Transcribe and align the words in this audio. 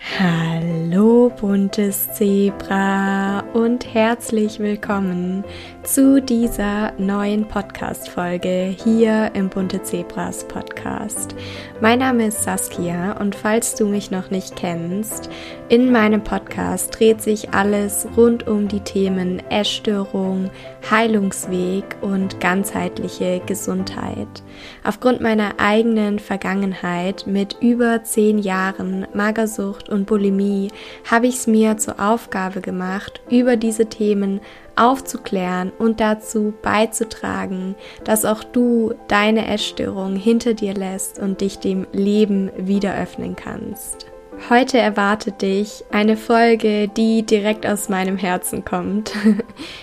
Hallo 0.00 1.30
buntes 1.38 2.10
Zebra 2.14 3.40
und 3.52 3.92
herzlich 3.92 4.58
willkommen 4.58 5.44
zu 5.82 6.22
dieser 6.22 6.92
neuen 6.96 7.46
Podcast-Folge 7.46 8.74
hier 8.82 9.30
im 9.34 9.50
Bunte 9.50 9.82
Zebras 9.82 10.48
Podcast. 10.48 11.34
Mein 11.82 11.98
Name 11.98 12.28
ist 12.28 12.42
Saskia 12.42 13.12
und 13.20 13.34
falls 13.34 13.74
du 13.74 13.86
mich 13.86 14.10
noch 14.10 14.30
nicht 14.30 14.56
kennst, 14.56 15.28
in 15.68 15.92
meinem 15.92 16.24
Podcast 16.24 16.39
dreht 16.90 17.22
sich 17.22 17.54
alles 17.54 18.06
rund 18.16 18.46
um 18.46 18.68
die 18.68 18.80
Themen 18.80 19.42
Essstörung, 19.50 20.50
Heilungsweg 20.90 21.96
und 22.02 22.38
ganzheitliche 22.40 23.40
Gesundheit. 23.46 24.28
Aufgrund 24.84 25.20
meiner 25.20 25.54
eigenen 25.58 26.18
Vergangenheit 26.18 27.26
mit 27.26 27.56
über 27.60 28.04
zehn 28.04 28.38
Jahren 28.38 29.06
Magersucht 29.14 29.88
und 29.88 30.06
Bulimie 30.06 30.68
habe 31.10 31.26
ich 31.26 31.36
es 31.36 31.46
mir 31.46 31.78
zur 31.78 31.98
Aufgabe 31.98 32.60
gemacht, 32.60 33.20
über 33.30 33.56
diese 33.56 33.86
Themen 33.86 34.40
aufzuklären 34.76 35.72
und 35.78 36.00
dazu 36.00 36.52
beizutragen, 36.62 37.74
dass 38.04 38.24
auch 38.24 38.44
du 38.44 38.94
deine 39.08 39.46
Essstörung 39.48 40.16
hinter 40.16 40.54
dir 40.54 40.74
lässt 40.74 41.18
und 41.18 41.40
dich 41.40 41.58
dem 41.58 41.86
Leben 41.92 42.50
wieder 42.56 42.94
öffnen 42.96 43.34
kannst. 43.36 44.09
Heute 44.48 44.78
erwartet 44.78 45.42
dich 45.42 45.84
eine 45.92 46.16
Folge, 46.16 46.88
die 46.88 47.24
direkt 47.24 47.66
aus 47.66 47.88
meinem 47.88 48.16
Herzen 48.16 48.64
kommt. 48.64 49.12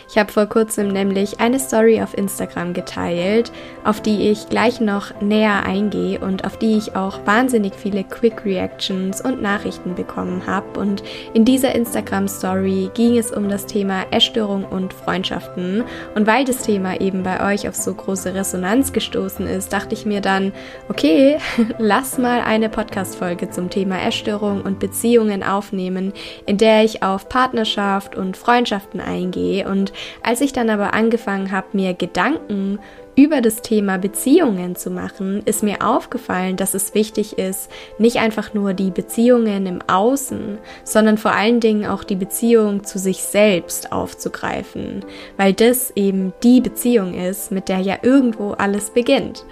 Ich 0.10 0.18
habe 0.18 0.32
vor 0.32 0.46
kurzem 0.48 0.88
nämlich 0.88 1.42
eine 1.42 1.60
Story 1.60 2.02
auf 2.02 2.18
Instagram 2.18 2.74
geteilt, 2.74 3.52
auf 3.84 4.02
die 4.02 4.30
ich 4.30 4.48
gleich 4.48 4.80
noch 4.80 5.20
näher 5.22 5.64
eingehe 5.64 6.20
und 6.20 6.46
auf 6.46 6.58
die 6.58 6.78
ich 6.78 6.96
auch 6.96 7.20
wahnsinnig 7.26 7.76
viele 7.76 8.06
Quick 8.06 8.46
Reactions 8.46 9.20
und 9.20 9.42
Nachrichten 9.42 9.96
bekommen 9.96 10.48
habe. 10.48 10.80
Und 10.80 11.04
in 11.34 11.44
dieser 11.44 11.76
Instagram 11.76 12.30
Story 12.30 12.90
ging 12.94 13.18
es 13.18 13.32
um 13.32 13.50
das 13.50 13.66
Thema 13.66 14.06
Essstörung 14.10 14.64
und 14.64 14.94
Freundschaften. 14.94 15.84
Und 16.16 16.26
weil 16.26 16.46
das 16.46 16.64
Thema 16.64 17.00
eben 17.00 17.22
bei 17.22 17.54
euch 17.54 17.68
auf 17.68 17.76
so 17.76 17.94
große 17.94 18.34
Resonanz 18.34 18.94
gestoßen 18.94 19.46
ist, 19.46 19.74
dachte 19.74 19.94
ich 19.94 20.06
mir 20.06 20.22
dann, 20.22 20.54
okay, 20.88 21.38
lass 21.78 22.18
mal 22.18 22.40
eine 22.40 22.70
Podcast-Folge 22.70 23.52
zum 23.52 23.70
Thema 23.70 24.02
Essstörung 24.02 24.47
Ernährung 24.48 24.62
und 24.62 24.80
Beziehungen 24.80 25.44
aufnehmen, 25.44 26.14
in 26.46 26.58
der 26.58 26.84
ich 26.84 27.04
auf 27.04 27.30
Partnerschaft 27.30 28.16
und 28.16 28.38
Freundschaften 28.38 29.00
eingehe. 29.00 29.68
Und 29.68 29.94
als 30.24 30.42
ich 30.42 30.54
dann 30.54 30.70
aber 30.70 30.94
angefangen 30.94 31.52
habe, 31.52 31.68
mir 31.74 31.94
Gedanken 31.94 32.80
über 33.16 33.42
das 33.42 33.64
Thema 33.64 33.98
Beziehungen 33.98 34.76
zu 34.76 34.92
machen, 34.92 35.42
ist 35.46 35.64
mir 35.64 35.82
aufgefallen, 35.82 36.56
dass 36.56 36.76
es 36.76 36.94
wichtig 36.94 37.40
ist, 37.40 37.72
nicht 37.98 38.18
einfach 38.18 38.54
nur 38.54 38.76
die 38.76 38.92
Beziehungen 38.92 39.66
im 39.66 39.80
Außen, 39.88 40.60
sondern 40.84 41.18
vor 41.18 41.32
allen 41.32 41.60
Dingen 41.60 41.88
auch 41.88 42.04
die 42.04 42.16
Beziehung 42.16 42.84
zu 42.84 43.00
sich 43.00 43.24
selbst 43.24 43.92
aufzugreifen, 43.92 45.04
weil 45.36 45.54
das 45.54 45.92
eben 45.96 46.32
die 46.44 46.62
Beziehung 46.62 47.16
ist, 47.16 47.52
mit 47.52 47.70
der 47.70 47.80
ja 47.80 47.98
irgendwo 48.04 48.52
alles 48.52 48.92
beginnt. 48.92 49.46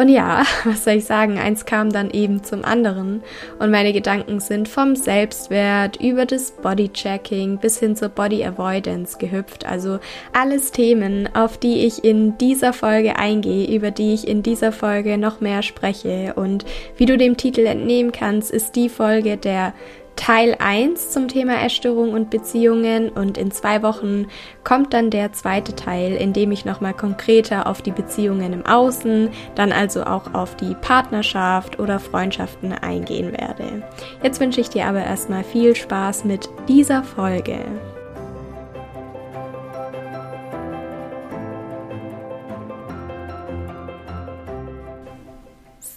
Und 0.00 0.08
ja, 0.08 0.44
was 0.64 0.84
soll 0.84 0.94
ich 0.94 1.04
sagen, 1.04 1.38
eins 1.38 1.66
kam 1.66 1.92
dann 1.92 2.10
eben 2.10 2.42
zum 2.42 2.64
anderen 2.64 3.22
und 3.58 3.70
meine 3.70 3.92
Gedanken 3.92 4.40
sind 4.40 4.66
vom 4.66 4.96
Selbstwert 4.96 6.00
über 6.00 6.24
das 6.24 6.52
Bodychecking 6.52 7.58
bis 7.58 7.78
hin 7.78 7.96
zur 7.96 8.08
Body 8.08 8.42
Avoidance 8.42 9.18
gehüpft. 9.18 9.66
Also 9.66 9.98
alles 10.32 10.72
Themen, 10.72 11.28
auf 11.34 11.58
die 11.58 11.84
ich 11.84 12.02
in 12.02 12.38
dieser 12.38 12.72
Folge 12.72 13.16
eingehe, 13.16 13.70
über 13.76 13.90
die 13.90 14.14
ich 14.14 14.26
in 14.26 14.42
dieser 14.42 14.72
Folge 14.72 15.18
noch 15.18 15.42
mehr 15.42 15.62
spreche. 15.62 16.32
Und 16.34 16.64
wie 16.96 17.04
du 17.04 17.18
dem 17.18 17.36
Titel 17.36 17.66
entnehmen 17.66 18.10
kannst, 18.10 18.50
ist 18.50 18.76
die 18.76 18.88
Folge 18.88 19.36
der 19.36 19.74
Teil 20.16 20.56
1 20.58 21.10
zum 21.10 21.28
Thema 21.28 21.62
Essstörung 21.64 22.12
und 22.12 22.30
Beziehungen 22.30 23.08
und 23.08 23.38
in 23.38 23.50
zwei 23.50 23.82
Wochen 23.82 24.26
kommt 24.64 24.92
dann 24.92 25.10
der 25.10 25.32
zweite 25.32 25.74
Teil, 25.74 26.14
in 26.14 26.32
dem 26.32 26.52
ich 26.52 26.64
nochmal 26.64 26.94
konkreter 26.94 27.66
auf 27.66 27.82
die 27.82 27.90
Beziehungen 27.90 28.52
im 28.52 28.66
Außen, 28.66 29.30
dann 29.54 29.72
also 29.72 30.04
auch 30.04 30.34
auf 30.34 30.56
die 30.56 30.74
Partnerschaft 30.74 31.78
oder 31.78 31.98
Freundschaften 31.98 32.72
eingehen 32.72 33.32
werde. 33.32 33.82
Jetzt 34.22 34.40
wünsche 34.40 34.60
ich 34.60 34.68
dir 34.68 34.86
aber 34.86 35.02
erstmal 35.02 35.44
viel 35.44 35.74
Spaß 35.74 36.24
mit 36.24 36.48
dieser 36.68 37.02
Folge. 37.02 37.64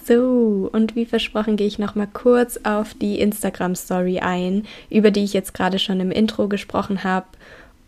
So, 0.04 0.68
und 0.70 0.96
wie 0.96 1.06
versprochen 1.06 1.56
gehe 1.56 1.66
ich 1.66 1.78
noch 1.78 1.94
mal 1.94 2.06
kurz 2.06 2.60
auf 2.62 2.92
die 2.92 3.20
Instagram 3.20 3.74
Story 3.74 4.18
ein, 4.18 4.66
über 4.90 5.10
die 5.10 5.24
ich 5.24 5.32
jetzt 5.32 5.54
gerade 5.54 5.78
schon 5.78 5.98
im 5.98 6.10
Intro 6.10 6.46
gesprochen 6.46 7.04
habe, 7.04 7.26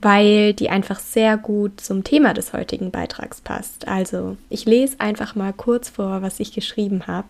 weil 0.01 0.55
die 0.55 0.71
einfach 0.71 0.99
sehr 0.99 1.37
gut 1.37 1.79
zum 1.79 2.05
Thema 2.05 2.33
des 2.33 2.55
heutigen 2.55 2.91
Beitrags 2.91 3.43
passt. 3.43 3.87
Also, 3.87 4.39
ich 4.49 4.65
lese 4.65 4.99
einfach 4.99 5.35
mal 5.35 5.53
kurz 5.53 5.91
vor, 5.91 6.23
was 6.23 6.41
ich 6.41 6.55
geschrieben 6.55 7.07
habe. 7.07 7.29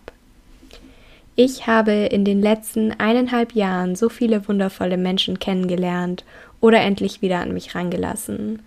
Ich 1.35 1.67
habe 1.67 1.91
in 1.91 2.23
den 2.23 2.41
letzten 2.41 2.93
eineinhalb 2.93 3.53
Jahren 3.53 3.95
so 3.97 4.07
viele 4.07 4.47
wundervolle 4.47 4.97
Menschen 4.97 5.37
kennengelernt 5.37 6.23
oder 6.61 6.79
endlich 6.79 7.21
wieder 7.21 7.39
an 7.41 7.53
mich 7.53 7.75
rangelassen 7.75 8.59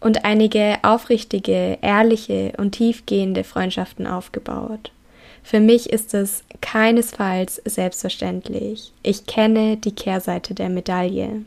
und 0.00 0.24
einige 0.24 0.78
aufrichtige, 0.82 1.78
ehrliche 1.80 2.52
und 2.58 2.72
tiefgehende 2.72 3.42
Freundschaften 3.42 4.06
aufgebaut. 4.06 4.92
Für 5.42 5.60
mich 5.60 5.90
ist 5.90 6.14
es 6.14 6.44
keinesfalls 6.60 7.60
selbstverständlich. 7.64 8.92
Ich 9.02 9.26
kenne 9.26 9.76
die 9.76 9.94
Kehrseite 9.94 10.54
der 10.54 10.68
Medaille. 10.68 11.44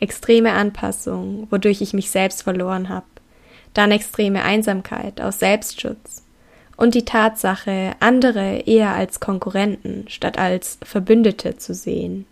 Extreme 0.00 0.52
Anpassung, 0.52 1.46
wodurch 1.50 1.80
ich 1.80 1.92
mich 1.92 2.10
selbst 2.10 2.42
verloren 2.42 2.88
habe. 2.88 3.06
Dann 3.74 3.90
extreme 3.90 4.42
Einsamkeit 4.42 5.20
aus 5.20 5.38
Selbstschutz. 5.38 6.22
Und 6.76 6.94
die 6.94 7.04
Tatsache, 7.04 7.92
andere 8.00 8.60
eher 8.66 8.94
als 8.94 9.20
Konkurrenten 9.20 10.06
statt 10.08 10.38
als 10.38 10.78
Verbündete 10.82 11.56
zu 11.56 11.74
sehen. 11.74 12.26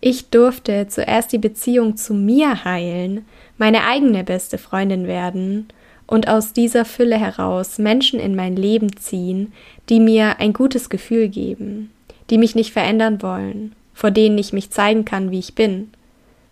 Ich 0.00 0.30
durfte 0.30 0.88
zuerst 0.88 1.32
die 1.32 1.38
Beziehung 1.38 1.96
zu 1.96 2.14
mir 2.14 2.64
heilen, 2.64 3.26
meine 3.58 3.84
eigene 3.84 4.24
beste 4.24 4.56
Freundin 4.56 5.06
werden 5.06 5.68
und 6.10 6.26
aus 6.26 6.52
dieser 6.52 6.84
Fülle 6.84 7.16
heraus 7.16 7.78
Menschen 7.78 8.18
in 8.18 8.34
mein 8.34 8.56
Leben 8.56 8.96
ziehen, 8.96 9.52
die 9.88 10.00
mir 10.00 10.40
ein 10.40 10.52
gutes 10.52 10.90
Gefühl 10.90 11.28
geben, 11.28 11.92
die 12.30 12.36
mich 12.36 12.56
nicht 12.56 12.72
verändern 12.72 13.22
wollen, 13.22 13.76
vor 13.94 14.10
denen 14.10 14.36
ich 14.36 14.52
mich 14.52 14.70
zeigen 14.70 15.04
kann, 15.04 15.30
wie 15.30 15.38
ich 15.38 15.54
bin, 15.54 15.92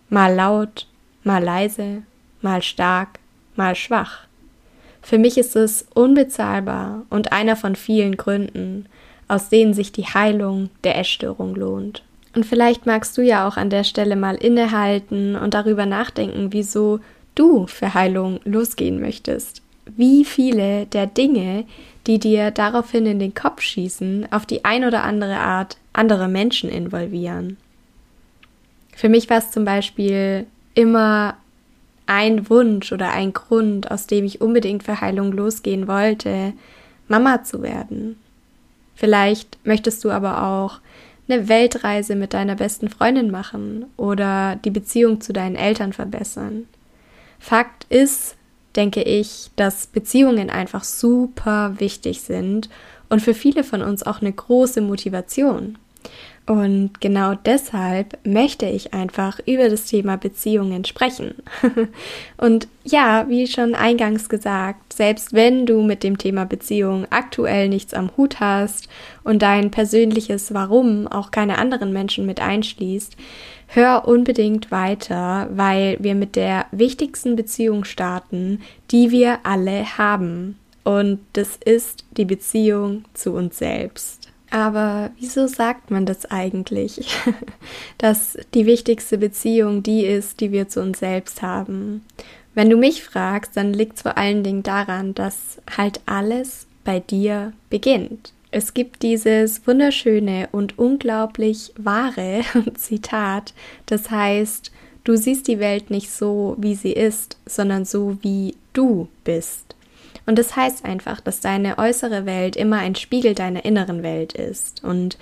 mal 0.09 0.33
laut, 0.33 0.87
mal 1.25 1.43
leise, 1.43 2.03
mal 2.41 2.61
stark, 2.61 3.19
mal 3.57 3.75
schwach. 3.75 4.21
Für 5.01 5.17
mich 5.17 5.37
ist 5.37 5.57
es 5.57 5.85
unbezahlbar 5.93 7.05
und 7.09 7.33
einer 7.33 7.57
von 7.57 7.75
vielen 7.75 8.15
Gründen, 8.15 8.85
aus 9.27 9.49
denen 9.49 9.73
sich 9.73 9.91
die 9.91 10.05
Heilung 10.05 10.69
der 10.85 10.97
Essstörung 10.97 11.53
lohnt. 11.53 12.03
Und 12.33 12.45
vielleicht 12.45 12.85
magst 12.85 13.17
du 13.17 13.21
ja 13.21 13.45
auch 13.45 13.57
an 13.57 13.69
der 13.69 13.83
Stelle 13.83 14.15
mal 14.15 14.35
innehalten 14.35 15.35
und 15.35 15.53
darüber 15.53 15.85
nachdenken, 15.85 16.53
wieso 16.53 17.01
du 17.39 17.67
für 17.67 17.93
Heilung 17.93 18.39
losgehen 18.43 18.99
möchtest. 18.99 19.61
Wie 19.85 20.25
viele 20.25 20.85
der 20.85 21.07
Dinge, 21.07 21.65
die 22.05 22.19
dir 22.19 22.51
daraufhin 22.51 23.05
in 23.05 23.19
den 23.19 23.33
Kopf 23.33 23.61
schießen, 23.61 24.31
auf 24.31 24.45
die 24.45 24.65
ein 24.65 24.83
oder 24.83 25.03
andere 25.03 25.37
Art 25.37 25.77
andere 25.93 26.27
Menschen 26.27 26.69
involvieren. 26.69 27.57
Für 28.95 29.09
mich 29.09 29.29
war 29.29 29.37
es 29.37 29.51
zum 29.51 29.65
Beispiel 29.65 30.45
immer 30.75 31.35
ein 32.05 32.49
Wunsch 32.49 32.91
oder 32.91 33.11
ein 33.11 33.33
Grund, 33.33 33.91
aus 33.91 34.07
dem 34.07 34.25
ich 34.25 34.41
unbedingt 34.41 34.83
für 34.83 34.99
Heilung 34.99 35.31
losgehen 35.31 35.87
wollte, 35.87 36.53
Mama 37.07 37.43
zu 37.43 37.61
werden. 37.61 38.17
Vielleicht 38.95 39.57
möchtest 39.63 40.03
du 40.03 40.11
aber 40.11 40.43
auch 40.43 40.79
eine 41.27 41.47
Weltreise 41.47 42.15
mit 42.15 42.33
deiner 42.33 42.55
besten 42.55 42.89
Freundin 42.89 43.31
machen 43.31 43.85
oder 43.97 44.57
die 44.57 44.71
Beziehung 44.71 45.21
zu 45.21 45.31
deinen 45.31 45.55
Eltern 45.55 45.93
verbessern. 45.93 46.65
Fakt 47.39 47.85
ist, 47.89 48.35
denke 48.75 49.01
ich, 49.01 49.49
dass 49.55 49.87
Beziehungen 49.87 50.49
einfach 50.49 50.83
super 50.83 51.75
wichtig 51.79 52.21
sind 52.21 52.69
und 53.09 53.21
für 53.21 53.33
viele 53.33 53.63
von 53.63 53.81
uns 53.81 54.03
auch 54.03 54.21
eine 54.21 54.31
große 54.31 54.81
Motivation. 54.81 55.77
Und 56.49 56.99
genau 56.99 57.35
deshalb 57.35 58.17
möchte 58.25 58.65
ich 58.65 58.91
einfach 58.91 59.39
über 59.45 59.69
das 59.69 59.85
Thema 59.85 60.17
Beziehungen 60.17 60.83
sprechen. 60.83 61.35
und 62.37 62.67
ja, 62.83 63.29
wie 63.29 63.45
schon 63.45 63.75
eingangs 63.75 64.29
gesagt, 64.29 64.93
selbst 64.93 65.33
wenn 65.33 65.67
du 65.67 65.83
mit 65.83 66.01
dem 66.01 66.17
Thema 66.17 66.45
Beziehung 66.45 67.05
aktuell 67.11 67.69
nichts 67.69 67.93
am 67.93 68.09
Hut 68.17 68.39
hast 68.39 68.89
und 69.23 69.43
dein 69.43 69.69
persönliches 69.69 70.51
Warum 70.51 71.05
auch 71.05 71.29
keine 71.29 71.59
anderen 71.59 71.93
Menschen 71.93 72.25
mit 72.25 72.41
einschließt, 72.41 73.15
hör 73.67 74.07
unbedingt 74.07 74.71
weiter, 74.71 75.49
weil 75.51 75.97
wir 75.99 76.15
mit 76.15 76.35
der 76.35 76.65
wichtigsten 76.71 77.35
Beziehung 77.35 77.83
starten, 77.83 78.63
die 78.89 79.11
wir 79.11 79.37
alle 79.43 79.99
haben. 79.99 80.57
Und 80.83 81.19
das 81.33 81.59
ist 81.63 82.05
die 82.17 82.25
Beziehung 82.25 83.05
zu 83.13 83.33
uns 83.33 83.59
selbst. 83.59 84.18
Aber 84.51 85.11
wieso 85.19 85.47
sagt 85.47 85.91
man 85.91 86.05
das 86.05 86.25
eigentlich? 86.25 87.07
Dass 87.97 88.37
die 88.53 88.65
wichtigste 88.65 89.17
Beziehung 89.17 89.83
die 89.83 90.05
ist, 90.05 90.41
die 90.41 90.51
wir 90.51 90.67
zu 90.67 90.81
uns 90.81 90.99
selbst 90.99 91.41
haben. 91.41 92.03
Wenn 92.55 92.69
du 92.69 92.77
mich 92.77 93.03
fragst, 93.03 93.55
dann 93.55 93.73
liegt 93.73 93.97
es 93.97 94.01
vor 94.01 94.17
allen 94.17 94.43
Dingen 94.43 94.63
daran, 94.63 95.13
dass 95.13 95.61
halt 95.77 96.01
alles 96.05 96.65
bei 96.83 96.99
dir 96.99 97.53
beginnt. 97.69 98.33
Es 98.51 98.73
gibt 98.73 99.03
dieses 99.03 99.65
wunderschöne 99.67 100.49
und 100.51 100.79
unglaublich 100.79 101.71
wahre 101.77 102.41
Zitat, 102.73 103.53
das 103.85 104.09
heißt, 104.09 104.71
du 105.03 105.15
siehst 105.15 105.47
die 105.47 105.59
Welt 105.59 105.91
nicht 105.91 106.09
so, 106.09 106.55
wie 106.57 106.73
sie 106.73 106.93
ist, 106.93 107.37
sondern 107.45 107.85
so, 107.85 108.17
wie 108.21 108.55
du 108.73 109.07
bist. 109.23 109.68
Und 110.29 110.37
das 110.37 110.55
heißt 110.55 110.85
einfach, 110.85 111.21
dass 111.21 111.39
deine 111.39 111.79
äußere 111.79 112.27
Welt 112.27 112.55
immer 112.55 112.77
ein 112.77 112.93
Spiegel 112.93 113.33
deiner 113.33 113.65
inneren 113.65 114.03
Welt 114.03 114.33
ist. 114.33 114.83
Und 114.83 115.17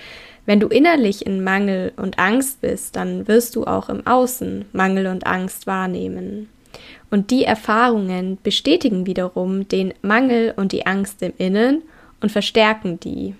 wenn 0.45 0.59
du 0.59 0.67
innerlich 0.67 1.25
in 1.25 1.45
Mangel 1.45 1.93
und 1.95 2.19
Angst 2.19 2.59
bist, 2.59 2.97
dann 2.97 3.25
wirst 3.25 3.55
du 3.55 3.63
auch 3.63 3.87
im 3.87 4.05
Außen 4.05 4.65
Mangel 4.73 5.07
und 5.07 5.25
Angst 5.25 5.65
wahrnehmen. 5.65 6.49
Und 7.09 7.31
die 7.31 7.45
Erfahrungen 7.45 8.37
bestätigen 8.43 9.05
wiederum 9.05 9.69
den 9.69 9.93
Mangel 10.01 10.53
und 10.57 10.73
die 10.73 10.85
Angst 10.85 11.21
im 11.21 11.31
Innen 11.37 11.83
und 12.19 12.33
verstärken 12.33 12.99
die. 12.99 13.33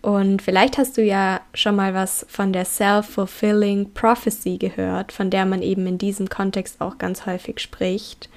Und 0.00 0.40
vielleicht 0.40 0.78
hast 0.78 0.96
du 0.96 1.02
ja 1.02 1.42
schon 1.52 1.76
mal 1.76 1.92
was 1.92 2.24
von 2.30 2.54
der 2.54 2.64
Self-Fulfilling 2.64 3.92
Prophecy 3.92 4.56
gehört, 4.56 5.12
von 5.12 5.28
der 5.28 5.44
man 5.44 5.60
eben 5.60 5.86
in 5.86 5.98
diesem 5.98 6.30
Kontext 6.30 6.80
auch 6.80 6.96
ganz 6.96 7.26
häufig 7.26 7.60
spricht. 7.60 8.30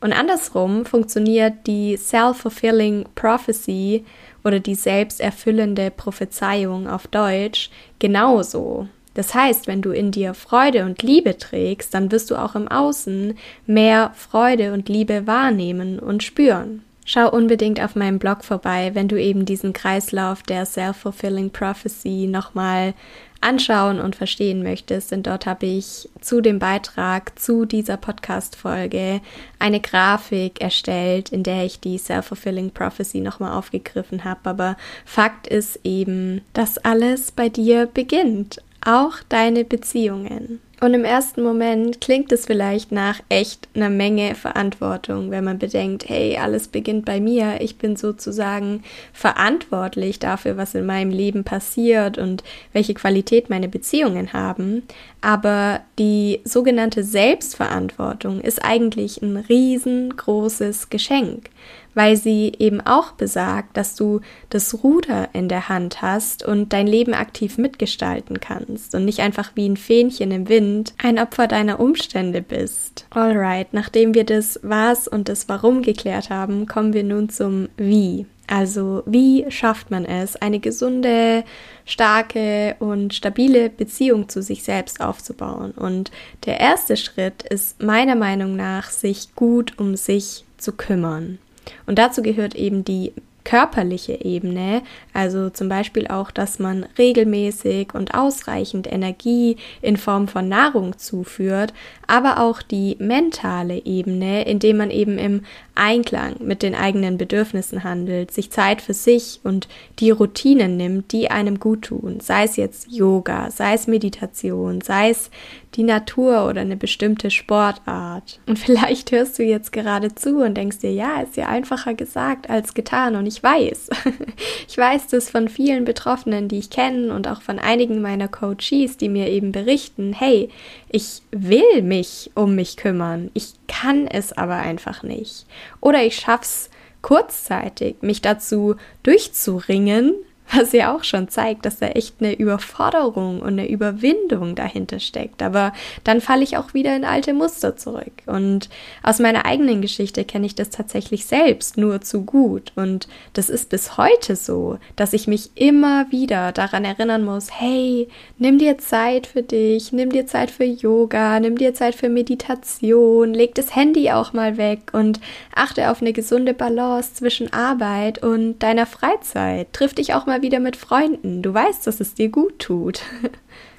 Und 0.00 0.12
andersrum 0.12 0.84
funktioniert 0.84 1.66
die 1.66 1.96
Self-Fulfilling 1.96 3.06
Prophecy 3.14 4.04
oder 4.44 4.60
die 4.60 4.76
selbsterfüllende 4.76 5.90
Prophezeiung 5.90 6.88
auf 6.88 7.08
Deutsch 7.08 7.70
genauso. 7.98 8.86
Das 9.14 9.34
heißt, 9.34 9.66
wenn 9.66 9.82
du 9.82 9.90
in 9.90 10.12
dir 10.12 10.32
Freude 10.34 10.84
und 10.84 11.02
Liebe 11.02 11.36
trägst, 11.36 11.92
dann 11.92 12.12
wirst 12.12 12.30
du 12.30 12.36
auch 12.36 12.54
im 12.54 12.68
Außen 12.68 13.36
mehr 13.66 14.12
Freude 14.14 14.72
und 14.72 14.88
Liebe 14.88 15.26
wahrnehmen 15.26 15.98
und 15.98 16.22
spüren. 16.22 16.84
Schau 17.10 17.30
unbedingt 17.30 17.80
auf 17.80 17.96
meinem 17.96 18.18
Blog 18.18 18.44
vorbei, 18.44 18.90
wenn 18.92 19.08
du 19.08 19.18
eben 19.18 19.46
diesen 19.46 19.72
Kreislauf 19.72 20.42
der 20.42 20.66
Self-Fulfilling 20.66 21.48
Prophecy 21.48 22.26
nochmal 22.30 22.92
anschauen 23.40 23.98
und 23.98 24.14
verstehen 24.14 24.62
möchtest, 24.62 25.10
denn 25.10 25.22
dort 25.22 25.46
habe 25.46 25.64
ich 25.64 26.10
zu 26.20 26.42
dem 26.42 26.58
Beitrag 26.58 27.38
zu 27.38 27.64
dieser 27.64 27.96
Podcast-Folge 27.96 29.22
eine 29.58 29.80
Grafik 29.80 30.60
erstellt, 30.60 31.30
in 31.30 31.44
der 31.44 31.64
ich 31.64 31.80
die 31.80 31.96
Self-Fulfilling 31.96 32.72
Prophecy 32.72 33.20
nochmal 33.20 33.56
aufgegriffen 33.56 34.24
habe. 34.24 34.40
Aber 34.44 34.76
Fakt 35.06 35.46
ist 35.46 35.80
eben, 35.84 36.42
dass 36.52 36.76
alles 36.76 37.32
bei 37.32 37.48
dir 37.48 37.86
beginnt, 37.86 38.60
auch 38.84 39.14
deine 39.30 39.64
Beziehungen. 39.64 40.60
Und 40.80 40.94
im 40.94 41.04
ersten 41.04 41.42
Moment 41.42 42.00
klingt 42.00 42.30
es 42.30 42.46
vielleicht 42.46 42.92
nach 42.92 43.20
echt 43.28 43.68
einer 43.74 43.90
Menge 43.90 44.36
Verantwortung, 44.36 45.32
wenn 45.32 45.42
man 45.42 45.58
bedenkt, 45.58 46.08
hey, 46.08 46.36
alles 46.36 46.68
beginnt 46.68 47.04
bei 47.04 47.18
mir. 47.20 47.60
Ich 47.60 47.78
bin 47.78 47.96
sozusagen 47.96 48.84
verantwortlich 49.12 50.20
dafür, 50.20 50.56
was 50.56 50.76
in 50.76 50.86
meinem 50.86 51.10
Leben 51.10 51.42
passiert 51.42 52.16
und 52.16 52.44
welche 52.72 52.94
Qualität 52.94 53.50
meine 53.50 53.68
Beziehungen 53.68 54.32
haben. 54.32 54.84
Aber 55.20 55.80
die 55.98 56.40
sogenannte 56.44 57.02
Selbstverantwortung 57.02 58.40
ist 58.40 58.64
eigentlich 58.64 59.20
ein 59.20 59.36
riesengroßes 59.36 60.90
Geschenk, 60.90 61.50
weil 61.98 62.16
sie 62.16 62.52
eben 62.60 62.80
auch 62.80 63.10
besagt, 63.10 63.76
dass 63.76 63.96
du 63.96 64.20
das 64.50 64.84
Ruder 64.84 65.30
in 65.32 65.48
der 65.48 65.68
Hand 65.68 66.00
hast 66.00 66.44
und 66.44 66.72
dein 66.72 66.86
Leben 66.86 67.12
aktiv 67.12 67.58
mitgestalten 67.58 68.38
kannst 68.38 68.94
und 68.94 69.04
nicht 69.04 69.18
einfach 69.18 69.50
wie 69.56 69.68
ein 69.68 69.76
Fähnchen 69.76 70.30
im 70.30 70.48
Wind 70.48 70.94
ein 71.02 71.18
Opfer 71.18 71.48
deiner 71.48 71.80
Umstände 71.80 72.40
bist. 72.40 73.04
Alright, 73.10 73.72
nachdem 73.72 74.14
wir 74.14 74.22
das 74.22 74.60
Was 74.62 75.08
und 75.08 75.28
das 75.28 75.48
Warum 75.48 75.82
geklärt 75.82 76.30
haben, 76.30 76.66
kommen 76.66 76.92
wir 76.92 77.02
nun 77.02 77.30
zum 77.30 77.68
Wie. 77.76 78.26
Also 78.46 79.02
wie 79.04 79.46
schafft 79.48 79.90
man 79.90 80.04
es, 80.04 80.36
eine 80.36 80.60
gesunde, 80.60 81.42
starke 81.84 82.76
und 82.78 83.12
stabile 83.12 83.70
Beziehung 83.70 84.28
zu 84.28 84.40
sich 84.40 84.62
selbst 84.62 85.00
aufzubauen? 85.00 85.72
Und 85.72 86.12
der 86.46 86.60
erste 86.60 86.96
Schritt 86.96 87.42
ist 87.42 87.82
meiner 87.82 88.14
Meinung 88.14 88.54
nach, 88.54 88.88
sich 88.90 89.34
gut 89.34 89.80
um 89.80 89.96
sich 89.96 90.44
zu 90.58 90.70
kümmern. 90.70 91.38
Und 91.86 91.98
dazu 91.98 92.22
gehört 92.22 92.54
eben 92.54 92.84
die 92.84 93.12
körperliche 93.48 94.24
Ebene, 94.24 94.82
also 95.14 95.48
zum 95.48 95.70
Beispiel 95.70 96.06
auch, 96.08 96.30
dass 96.30 96.58
man 96.58 96.84
regelmäßig 96.98 97.94
und 97.94 98.14
ausreichend 98.14 98.90
Energie 98.92 99.56
in 99.80 99.96
Form 99.96 100.28
von 100.28 100.48
Nahrung 100.48 100.98
zuführt, 100.98 101.72
aber 102.08 102.40
auch 102.40 102.62
die 102.62 102.96
mentale 102.98 103.84
Ebene, 103.84 104.44
indem 104.46 104.78
man 104.78 104.90
eben 104.90 105.18
im 105.18 105.42
Einklang 105.74 106.36
mit 106.40 106.62
den 106.62 106.74
eigenen 106.74 107.18
Bedürfnissen 107.18 107.84
handelt, 107.84 108.32
sich 108.32 108.50
Zeit 108.50 108.82
für 108.82 108.94
sich 108.94 109.40
und 109.44 109.68
die 110.00 110.10
Routinen 110.10 110.76
nimmt, 110.76 111.12
die 111.12 111.30
einem 111.30 111.60
gut 111.60 111.82
tun, 111.82 112.18
sei 112.20 112.44
es 112.44 112.56
jetzt 112.56 112.90
Yoga, 112.90 113.50
sei 113.50 113.74
es 113.74 113.86
Meditation, 113.86 114.80
sei 114.80 115.10
es 115.10 115.30
die 115.74 115.82
Natur 115.82 116.46
oder 116.48 116.62
eine 116.62 116.76
bestimmte 116.76 117.30
Sportart. 117.30 118.40
Und 118.46 118.58
vielleicht 118.58 119.12
hörst 119.12 119.38
du 119.38 119.42
jetzt 119.42 119.72
gerade 119.72 120.14
zu 120.14 120.42
und 120.42 120.56
denkst 120.56 120.78
dir, 120.78 120.92
ja, 120.92 121.20
ist 121.20 121.36
ja 121.36 121.48
einfacher 121.48 121.94
gesagt 121.94 122.48
als 122.50 122.74
getan. 122.74 123.16
Und 123.16 123.26
ich 123.26 123.42
weiß, 123.42 123.90
ich 124.68 124.76
weiß 124.76 125.08
das 125.08 125.30
von 125.30 125.48
vielen 125.48 125.84
Betroffenen, 125.84 126.48
die 126.48 126.58
ich 126.58 126.70
kenne 126.70 127.12
und 127.14 127.28
auch 127.28 127.42
von 127.42 127.58
einigen 127.58 128.00
meiner 128.00 128.28
Coaches, 128.28 128.96
die 128.96 129.08
mir 129.08 129.28
eben 129.28 129.52
berichten, 129.52 130.12
hey, 130.12 130.48
ich 130.90 131.22
will 131.30 131.82
mich 131.98 132.30
um 132.34 132.54
mich 132.54 132.76
kümmern, 132.76 133.30
ich 133.34 133.54
kann 133.66 134.06
es 134.06 134.32
aber 134.32 134.54
einfach 134.56 135.02
nicht. 135.02 135.46
Oder 135.80 136.04
ich 136.04 136.16
schaff's 136.16 136.70
kurzzeitig, 137.02 137.96
mich 138.02 138.22
dazu 138.22 138.76
durchzuringen, 139.02 140.14
was 140.52 140.72
ja 140.72 140.94
auch 140.94 141.04
schon 141.04 141.28
zeigt, 141.28 141.66
dass 141.66 141.78
da 141.78 141.88
echt 141.88 142.16
eine 142.20 142.34
Überforderung 142.34 143.40
und 143.40 143.48
eine 143.48 143.68
Überwindung 143.68 144.54
dahinter 144.54 144.98
steckt. 144.98 145.42
Aber 145.42 145.72
dann 146.04 146.20
falle 146.20 146.42
ich 146.42 146.56
auch 146.56 146.74
wieder 146.74 146.96
in 146.96 147.04
alte 147.04 147.34
Muster 147.34 147.76
zurück. 147.76 148.12
Und 148.26 148.68
aus 149.02 149.18
meiner 149.18 149.44
eigenen 149.44 149.82
Geschichte 149.82 150.24
kenne 150.24 150.46
ich 150.46 150.54
das 150.54 150.70
tatsächlich 150.70 151.26
selbst 151.26 151.76
nur 151.76 152.00
zu 152.00 152.24
gut. 152.24 152.72
Und 152.76 153.08
das 153.34 153.50
ist 153.50 153.68
bis 153.68 153.96
heute 153.96 154.36
so, 154.36 154.78
dass 154.96 155.12
ich 155.12 155.26
mich 155.26 155.50
immer 155.54 156.10
wieder 156.10 156.52
daran 156.52 156.84
erinnern 156.84 157.24
muss, 157.24 157.48
hey, 157.50 158.08
nimm 158.38 158.58
dir 158.58 158.78
Zeit 158.78 159.26
für 159.26 159.42
dich, 159.42 159.92
nimm 159.92 160.10
dir 160.10 160.26
Zeit 160.26 160.50
für 160.50 160.64
Yoga, 160.64 161.40
nimm 161.40 161.58
dir 161.58 161.74
Zeit 161.74 161.94
für 161.94 162.08
Meditation, 162.08 163.34
leg 163.34 163.54
das 163.54 163.74
Handy 163.74 164.10
auch 164.10 164.32
mal 164.32 164.56
weg 164.56 164.90
und 164.92 165.20
achte 165.54 165.90
auf 165.90 166.00
eine 166.00 166.12
gesunde 166.12 166.54
Balance 166.54 167.14
zwischen 167.14 167.52
Arbeit 167.52 168.22
und 168.22 168.60
deiner 168.60 168.86
Freizeit. 168.86 169.72
Triff 169.72 169.94
dich 169.94 170.14
auch 170.14 170.26
mal 170.26 170.37
mal 170.38 170.42
wieder 170.42 170.60
mit 170.60 170.76
Freunden. 170.76 171.42
Du 171.42 171.52
weißt, 171.52 171.86
dass 171.86 172.00
es 172.00 172.14
dir 172.14 172.28
gut 172.28 172.58
tut. 172.58 173.02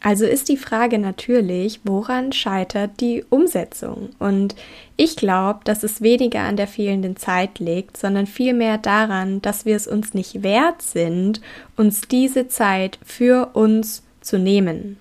Also 0.02 0.26
ist 0.26 0.48
die 0.48 0.56
Frage 0.56 0.98
natürlich, 0.98 1.82
woran 1.84 2.32
scheitert 2.32 3.02
die 3.02 3.26
Umsetzung? 3.30 4.12
Und 4.18 4.56
ich 4.96 5.18
glaube, 5.18 5.60
dass 5.66 5.84
es 5.84 6.02
weniger 6.02 6.40
an 6.40 6.56
der 6.56 6.68
fehlenden 6.68 7.18
Zeit 7.18 7.60
liegt, 7.60 7.98
sondern 7.98 8.26
vielmehr 8.26 8.78
daran, 8.78 9.42
dass 9.42 9.66
wir 9.66 9.76
es 9.76 9.88
uns 9.88 10.14
nicht 10.14 10.42
wert 10.42 10.82
sind, 10.82 11.42
uns 11.76 12.00
diese 12.08 12.48
Zeit 12.48 12.98
für 13.04 13.50
uns 13.56 14.04
zu 14.22 14.40
nehmen. 14.40 14.98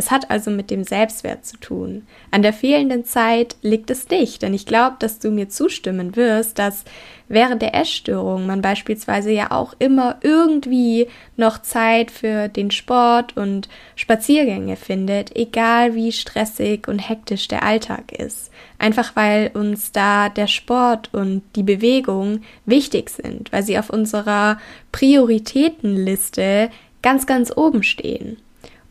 Es 0.00 0.10
hat 0.10 0.30
also 0.30 0.50
mit 0.50 0.70
dem 0.70 0.82
Selbstwert 0.82 1.44
zu 1.44 1.58
tun. 1.58 2.06
An 2.30 2.40
der 2.40 2.54
fehlenden 2.54 3.04
Zeit 3.04 3.56
liegt 3.60 3.90
es 3.90 4.08
nicht, 4.08 4.40
denn 4.40 4.54
ich 4.54 4.64
glaube, 4.64 4.96
dass 4.98 5.18
du 5.18 5.30
mir 5.30 5.50
zustimmen 5.50 6.16
wirst, 6.16 6.58
dass 6.58 6.84
während 7.28 7.60
der 7.60 7.74
Essstörung 7.74 8.46
man 8.46 8.62
beispielsweise 8.62 9.30
ja 9.30 9.50
auch 9.50 9.74
immer 9.78 10.16
irgendwie 10.22 11.06
noch 11.36 11.60
Zeit 11.60 12.10
für 12.10 12.48
den 12.48 12.70
Sport 12.70 13.36
und 13.36 13.68
Spaziergänge 13.94 14.76
findet, 14.76 15.36
egal 15.36 15.94
wie 15.94 16.12
stressig 16.12 16.88
und 16.88 16.98
hektisch 16.98 17.46
der 17.48 17.62
Alltag 17.62 18.12
ist. 18.12 18.50
Einfach 18.78 19.14
weil 19.16 19.50
uns 19.52 19.92
da 19.92 20.30
der 20.30 20.46
Sport 20.46 21.12
und 21.12 21.42
die 21.56 21.62
Bewegung 21.62 22.40
wichtig 22.64 23.10
sind, 23.10 23.52
weil 23.52 23.64
sie 23.64 23.78
auf 23.78 23.90
unserer 23.90 24.58
Prioritätenliste 24.92 26.70
ganz, 27.02 27.26
ganz 27.26 27.54
oben 27.54 27.82
stehen. 27.82 28.38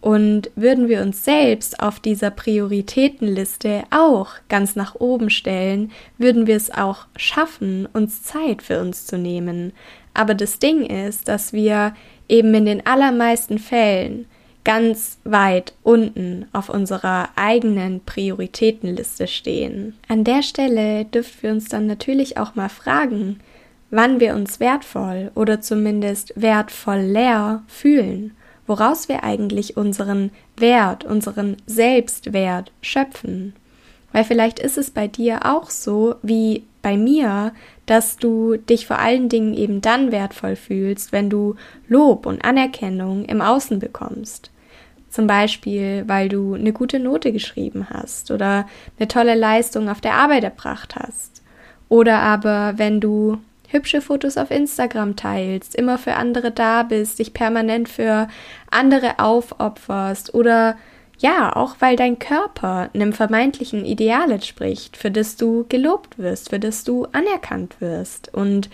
Und 0.02 0.50
würden 0.56 0.88
wir 0.88 1.02
uns 1.02 1.26
selbst 1.26 1.82
auf 1.82 2.00
dieser 2.00 2.32
Prioritätenliste 2.32 3.84
auch 3.90 4.30
ganz 4.48 4.76
nach 4.76 4.96
oben 4.96 5.30
stellen, 5.30 5.92
würden 6.18 6.48
wir 6.48 6.56
es 6.56 6.72
auch 6.72 7.08
schaffen, 7.18 7.88
uns 7.92 8.24
Zeit 8.24 8.62
für 8.62 8.80
uns 8.80 9.06
zu 9.06 9.18
nehmen. 9.18 9.74
Aber 10.14 10.36
das 10.36 10.60
Ding 10.60 10.86
ist, 10.86 11.28
dass 11.28 11.52
wir 11.52 11.94
eben 12.30 12.54
in 12.54 12.66
den 12.66 12.86
allermeisten 12.86 13.60
Fällen 13.60 14.26
ganz 14.64 15.18
weit 15.24 15.74
unten 15.84 16.46
auf 16.54 16.70
unserer 16.70 17.30
eigenen 17.36 18.02
Prioritätenliste 18.02 19.28
stehen. 19.28 19.98
An 20.08 20.24
der 20.24 20.44
Stelle 20.44 21.06
dürfen 21.06 21.42
wir 21.42 21.52
uns 21.52 21.70
dann 21.70 21.88
natürlich 21.88 22.38
auch 22.38 22.56
mal 22.56 22.70
fragen, 22.70 23.40
wann 23.90 24.20
wir 24.20 24.36
uns 24.36 24.60
wertvoll 24.60 25.32
oder 25.36 25.62
zumindest 25.62 26.34
wertvoll 26.36 27.00
leer 27.00 27.64
fühlen, 27.68 28.36
woraus 28.70 29.10
wir 29.10 29.24
eigentlich 29.24 29.76
unseren 29.76 30.30
Wert, 30.56 31.04
unseren 31.04 31.58
Selbstwert 31.66 32.72
schöpfen. 32.82 33.54
Weil 34.14 34.24
vielleicht 34.24 34.60
ist 34.60 34.78
es 34.78 34.92
bei 34.92 35.08
dir 35.08 35.40
auch 35.46 35.72
so 35.72 36.16
wie 36.22 36.64
bei 36.84 36.96
mir, 36.96 37.52
dass 37.88 38.18
du 38.18 38.58
dich 38.58 38.86
vor 38.86 39.00
allen 39.00 39.28
Dingen 39.28 39.56
eben 39.56 39.82
dann 39.82 40.12
wertvoll 40.12 40.56
fühlst, 40.56 41.12
wenn 41.12 41.32
du 41.32 41.56
Lob 41.88 42.28
und 42.28 42.46
Anerkennung 42.46 43.26
im 43.26 43.42
Außen 43.42 43.80
bekommst. 43.80 44.52
Zum 45.10 45.26
Beispiel, 45.26 46.04
weil 46.06 46.30
du 46.30 46.54
eine 46.54 46.72
gute 46.72 47.00
Note 47.00 47.32
geschrieben 47.32 47.88
hast 47.90 48.30
oder 48.30 48.68
eine 49.00 49.08
tolle 49.08 49.34
Leistung 49.34 49.90
auf 49.90 50.00
der 50.00 50.14
Arbeit 50.14 50.44
erbracht 50.44 50.96
hast. 50.96 51.42
Oder 51.90 52.20
aber, 52.20 52.74
wenn 52.78 53.02
du 53.02 53.40
hübsche 53.70 54.02
Fotos 54.02 54.38
auf 54.38 54.52
Instagram 54.52 55.16
teilst, 55.16 55.76
immer 55.76 55.98
für 55.98 56.16
andere 56.16 56.52
da 56.52 56.84
bist, 56.84 57.20
dich 57.20 57.34
permanent 57.34 57.90
für 57.90 58.28
andere 58.70 59.20
aufopferst 59.20 60.34
oder 60.34 60.78
ja, 61.20 61.54
auch 61.54 61.76
weil 61.80 61.98
dein 61.98 62.18
Körper 62.18 62.90
einem 62.94 63.12
vermeintlichen 63.12 63.86
Ideal 63.86 64.32
entspricht, 64.32 64.96
für 64.96 65.12
das 65.12 65.36
du 65.36 65.66
gelobt 65.68 66.18
wirst, 66.18 66.50
für 66.50 66.60
das 66.60 66.86
du 66.86 67.08
anerkannt 67.12 67.82
wirst. 67.82 68.34
Und 68.34 68.70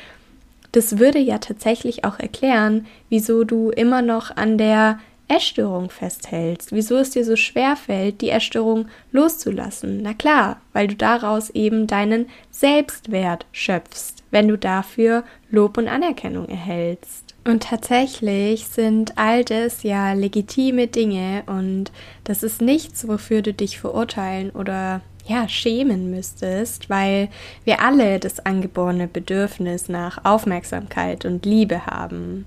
das 0.71 0.99
würde 0.99 1.19
ja 1.19 1.39
tatsächlich 1.39 2.05
auch 2.05 2.19
erklären, 2.19 2.85
wieso 3.09 3.43
du 3.45 3.71
immer 3.71 4.03
noch 4.03 4.35
an 4.35 4.59
der 4.59 4.99
Essstörung 5.27 5.89
festhältst, 5.89 6.71
wieso 6.71 6.97
es 6.97 7.09
dir 7.09 7.25
so 7.25 7.35
schwer 7.35 7.75
fällt, 7.75 8.21
die 8.21 8.29
Essstörung 8.29 8.87
loszulassen. 9.11 10.01
Na 10.03 10.13
klar, 10.13 10.61
weil 10.71 10.87
du 10.87 10.95
daraus 10.95 11.49
eben 11.49 11.87
deinen 11.87 12.27
Selbstwert 12.51 13.47
schöpfst, 13.51 14.14
wenn 14.35 14.49
du 14.49 14.57
dafür 14.57 15.23
Lob 15.49 15.77
und 15.77 15.87
Anerkennung 15.87 16.49
erhältst. 16.49 17.35
Und 17.45 17.63
tatsächlich 17.63 18.67
sind 18.67 19.17
all 19.17 19.45
das 19.45 19.83
ja 19.83 20.11
legitime 20.11 20.87
Dinge 20.87 21.43
und 21.45 21.93
das 22.25 22.43
ist 22.43 22.61
nichts, 22.61 23.07
wofür 23.07 23.41
du 23.41 23.53
dich 23.53 23.79
verurteilen 23.79 24.49
oder 24.49 24.99
ja, 25.25 25.47
schämen 25.47 26.11
müsstest, 26.11 26.89
weil 26.89 27.29
wir 27.63 27.81
alle 27.81 28.19
das 28.19 28.45
angeborene 28.45 29.07
Bedürfnis 29.07 29.87
nach 29.87 30.25
Aufmerksamkeit 30.25 31.23
und 31.23 31.45
Liebe 31.45 31.85
haben 31.85 32.45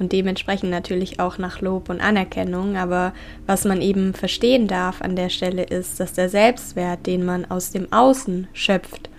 und 0.00 0.10
dementsprechend 0.10 0.70
natürlich 0.70 1.20
auch 1.20 1.38
nach 1.38 1.60
Lob 1.60 1.90
und 1.90 2.00
Anerkennung. 2.00 2.76
Aber 2.76 3.12
was 3.46 3.64
man 3.64 3.80
eben 3.82 4.14
verstehen 4.14 4.66
darf 4.66 5.00
an 5.00 5.14
der 5.14 5.28
Stelle 5.28 5.62
ist, 5.62 6.00
dass 6.00 6.12
der 6.12 6.28
Selbstwert, 6.28 7.06
den 7.06 7.24
man 7.24 7.48
aus 7.48 7.70
dem 7.70 7.92
Außen 7.92 8.48
schöpft, 8.52 9.10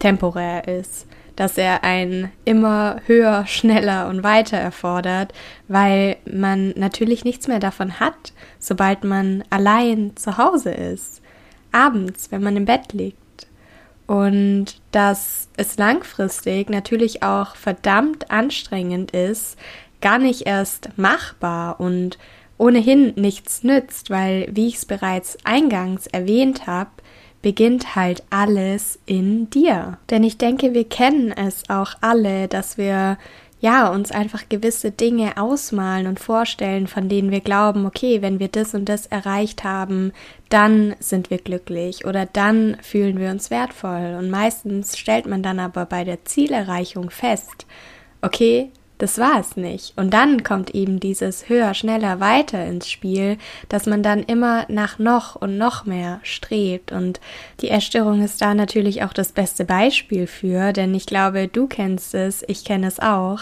temporär 0.00 0.66
ist. 0.66 1.06
Dass 1.36 1.58
er 1.58 1.82
ein 1.82 2.30
immer 2.44 3.00
höher, 3.06 3.46
schneller 3.46 4.08
und 4.08 4.22
weiter 4.22 4.56
erfordert, 4.56 5.32
weil 5.66 6.16
man 6.30 6.70
natürlich 6.76 7.24
nichts 7.24 7.48
mehr 7.48 7.58
davon 7.58 7.98
hat, 7.98 8.32
sobald 8.58 9.04
man 9.04 9.42
allein 9.50 10.16
zu 10.16 10.38
Hause 10.38 10.70
ist. 10.70 11.22
Abends, 11.72 12.30
wenn 12.30 12.42
man 12.42 12.56
im 12.56 12.66
Bett 12.66 12.92
liegt. 12.92 13.18
Und 14.06 14.80
dass 14.92 15.48
es 15.56 15.76
langfristig 15.76 16.68
natürlich 16.68 17.22
auch 17.22 17.56
verdammt 17.56 18.30
anstrengend 18.30 19.12
ist, 19.12 19.58
gar 20.00 20.18
nicht 20.18 20.42
erst 20.42 20.90
machbar 20.96 21.80
und 21.80 22.18
ohnehin 22.58 23.14
nichts 23.16 23.64
nützt, 23.64 24.10
weil, 24.10 24.48
wie 24.52 24.68
ich 24.68 24.76
es 24.76 24.84
bereits 24.84 25.38
eingangs 25.44 26.06
erwähnt 26.06 26.66
habe, 26.66 26.90
beginnt 27.44 27.94
halt 27.94 28.22
alles 28.30 28.98
in 29.04 29.50
dir. 29.50 29.98
Denn 30.08 30.24
ich 30.24 30.38
denke, 30.38 30.72
wir 30.72 30.88
kennen 30.88 31.30
es 31.30 31.68
auch 31.68 31.92
alle, 32.00 32.48
dass 32.48 32.78
wir 32.78 33.18
ja, 33.60 33.88
uns 33.88 34.10
einfach 34.12 34.48
gewisse 34.48 34.90
Dinge 34.90 35.36
ausmalen 35.36 36.06
und 36.06 36.20
vorstellen, 36.20 36.86
von 36.86 37.10
denen 37.10 37.30
wir 37.30 37.40
glauben, 37.40 37.84
okay, 37.84 38.22
wenn 38.22 38.38
wir 38.38 38.48
das 38.48 38.74
und 38.74 38.88
das 38.88 39.06
erreicht 39.06 39.62
haben, 39.62 40.12
dann 40.48 40.96
sind 41.00 41.28
wir 41.28 41.36
glücklich 41.36 42.06
oder 42.06 42.24
dann 42.24 42.78
fühlen 42.80 43.18
wir 43.18 43.30
uns 43.30 43.50
wertvoll. 43.50 44.16
Und 44.18 44.30
meistens 44.30 44.96
stellt 44.96 45.26
man 45.26 45.42
dann 45.42 45.58
aber 45.58 45.84
bei 45.84 46.04
der 46.04 46.24
Zielerreichung 46.24 47.10
fest, 47.10 47.66
okay, 48.22 48.70
das 48.98 49.18
war 49.18 49.40
es 49.40 49.56
nicht. 49.56 49.92
Und 49.96 50.14
dann 50.14 50.44
kommt 50.44 50.70
eben 50.70 51.00
dieses 51.00 51.48
höher, 51.48 51.74
schneller, 51.74 52.20
weiter 52.20 52.64
ins 52.64 52.88
Spiel, 52.88 53.38
dass 53.68 53.86
man 53.86 54.02
dann 54.02 54.22
immer 54.22 54.66
nach 54.68 54.98
noch 54.98 55.34
und 55.36 55.58
noch 55.58 55.84
mehr 55.84 56.20
strebt. 56.22 56.92
Und 56.92 57.20
die 57.60 57.70
Essstörung 57.70 58.22
ist 58.22 58.40
da 58.40 58.54
natürlich 58.54 59.02
auch 59.02 59.12
das 59.12 59.32
beste 59.32 59.64
Beispiel 59.64 60.26
für, 60.26 60.72
denn 60.72 60.94
ich 60.94 61.06
glaube, 61.06 61.48
du 61.48 61.66
kennst 61.66 62.14
es, 62.14 62.44
ich 62.46 62.64
kenne 62.64 62.86
es 62.86 63.00
auch, 63.00 63.40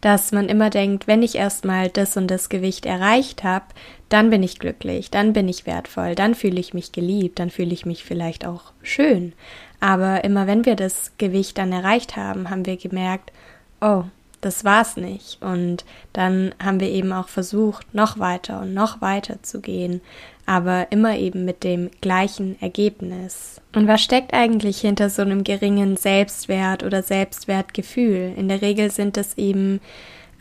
dass 0.00 0.30
man 0.30 0.48
immer 0.48 0.70
denkt, 0.70 1.06
wenn 1.06 1.22
ich 1.22 1.34
erstmal 1.34 1.88
das 1.88 2.16
und 2.16 2.30
das 2.30 2.48
Gewicht 2.48 2.86
erreicht 2.86 3.42
habe, 3.42 3.64
dann 4.08 4.30
bin 4.30 4.42
ich 4.42 4.58
glücklich, 4.58 5.10
dann 5.10 5.32
bin 5.32 5.48
ich 5.48 5.66
wertvoll, 5.66 6.14
dann 6.14 6.34
fühle 6.34 6.60
ich 6.60 6.74
mich 6.74 6.92
geliebt, 6.92 7.38
dann 7.38 7.50
fühle 7.50 7.72
ich 7.72 7.86
mich 7.86 8.04
vielleicht 8.04 8.46
auch 8.46 8.72
schön. 8.82 9.32
Aber 9.80 10.22
immer 10.22 10.46
wenn 10.46 10.64
wir 10.64 10.76
das 10.76 11.12
Gewicht 11.18 11.58
dann 11.58 11.72
erreicht 11.72 12.14
haben, 12.16 12.50
haben 12.50 12.66
wir 12.66 12.76
gemerkt, 12.76 13.32
oh, 13.80 14.04
das 14.42 14.64
war's 14.64 14.96
nicht. 14.96 15.40
Und 15.40 15.86
dann 16.12 16.54
haben 16.62 16.80
wir 16.80 16.90
eben 16.90 17.12
auch 17.12 17.28
versucht, 17.28 17.94
noch 17.94 18.18
weiter 18.18 18.60
und 18.60 18.74
noch 18.74 19.00
weiter 19.00 19.42
zu 19.42 19.60
gehen, 19.60 20.02
aber 20.44 20.88
immer 20.90 21.16
eben 21.16 21.46
mit 21.46 21.64
dem 21.64 21.90
gleichen 22.02 22.60
Ergebnis. 22.60 23.60
Und 23.74 23.88
was 23.88 24.02
steckt 24.02 24.34
eigentlich 24.34 24.80
hinter 24.80 25.08
so 25.08 25.22
einem 25.22 25.44
geringen 25.44 25.96
Selbstwert 25.96 26.82
oder 26.82 27.02
Selbstwertgefühl? 27.02 28.34
In 28.36 28.48
der 28.48 28.60
Regel 28.60 28.90
sind 28.90 29.16
es 29.16 29.38
eben 29.38 29.80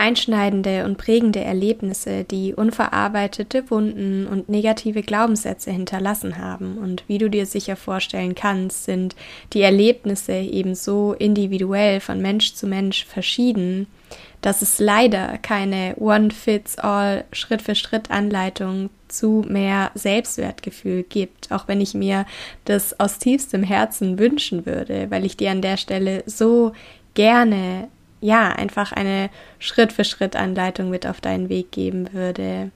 einschneidende 0.02 0.86
und 0.86 0.98
prägende 0.98 1.42
Erlebnisse, 1.42 2.24
die 2.24 2.56
unverarbeitete 2.56 3.70
Wunden 3.70 4.26
und 4.26 4.50
negative 4.50 5.04
Glaubenssätze 5.04 5.70
hinterlassen 5.70 6.40
haben. 6.40 6.80
Und 6.80 7.04
wie 7.08 7.20
du 7.20 7.30
dir 7.30 7.46
sicher 7.46 7.76
vorstellen 7.76 8.34
kannst, 8.34 8.86
sind 8.86 9.16
die 9.54 9.62
Erlebnisse 9.62 10.34
eben 10.34 10.74
so 10.74 11.14
individuell 11.14 12.00
von 12.00 12.20
Mensch 12.20 12.56
zu 12.56 12.66
Mensch 12.66 13.06
verschieden, 13.06 13.86
dass 14.42 14.64
es 14.64 14.80
leider 14.80 15.38
keine 15.38 15.96
One-Fits-All 15.98 17.26
Schritt-für-Schritt-Anleitung 17.32 18.90
zu 19.08 19.46
mehr 19.48 19.92
Selbstwertgefühl 19.94 21.04
gibt, 21.04 21.52
auch 21.52 21.68
wenn 21.68 21.80
ich 21.80 21.94
mir 21.94 22.26
das 22.66 23.00
aus 23.00 23.20
tiefstem 23.20 23.62
Herzen 23.62 24.18
wünschen 24.18 24.66
würde, 24.66 25.12
weil 25.12 25.26
ich 25.26 25.38
dir 25.38 25.52
an 25.52 25.62
der 25.62 25.78
Stelle 25.78 26.24
so 26.26 26.72
gerne 27.14 27.88
ja, 28.22 28.50
einfach 28.50 28.92
eine 28.92 29.30
Schritt-für-Schritt-Anleitung 29.60 30.90
mit 30.90 31.06
auf 31.06 31.20
deinen 31.20 31.50
Weg 31.50 31.72
geben 31.72 32.14
würde. 32.14 32.72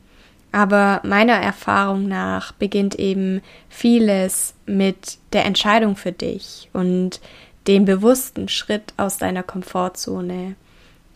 Aber 0.51 1.01
meiner 1.03 1.33
Erfahrung 1.33 2.07
nach 2.07 2.51
beginnt 2.53 2.95
eben 2.95 3.41
vieles 3.69 4.55
mit 4.65 5.17
der 5.33 5.45
Entscheidung 5.45 5.95
für 5.95 6.11
dich 6.11 6.69
und 6.73 7.21
dem 7.67 7.85
bewussten 7.85 8.47
Schritt 8.47 8.93
aus 8.97 9.17
deiner 9.17 9.43
Komfortzone. 9.43 10.55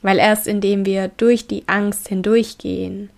Weil 0.01 0.17
erst 0.17 0.47
indem 0.47 0.85
wir 0.85 1.09
durch 1.09 1.47
die 1.47 1.63
Angst 1.67 2.07
hindurchgehen 2.07 3.09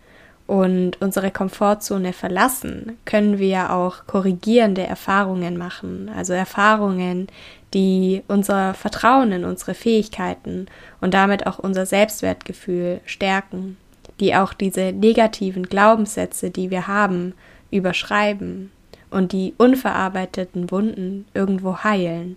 und 0.51 0.99
unsere 0.99 1.31
Komfortzone 1.31 2.11
verlassen, 2.11 2.97
können 3.05 3.39
wir 3.39 3.71
auch 3.71 4.05
korrigierende 4.05 4.85
Erfahrungen 4.85 5.55
machen, 5.55 6.11
also 6.13 6.33
Erfahrungen, 6.33 7.27
die 7.73 8.21
unser 8.27 8.73
Vertrauen 8.73 9.31
in 9.31 9.45
unsere 9.45 9.75
Fähigkeiten 9.75 10.65
und 10.99 11.13
damit 11.13 11.47
auch 11.47 11.57
unser 11.57 11.85
Selbstwertgefühl 11.85 12.99
stärken, 13.05 13.77
die 14.19 14.35
auch 14.35 14.51
diese 14.51 14.91
negativen 14.91 15.67
Glaubenssätze, 15.67 16.49
die 16.49 16.69
wir 16.69 16.85
haben, 16.85 17.33
überschreiben 17.71 18.71
und 19.09 19.31
die 19.31 19.53
unverarbeiteten 19.57 20.69
Wunden 20.69 21.27
irgendwo 21.33 21.77
heilen. 21.77 22.35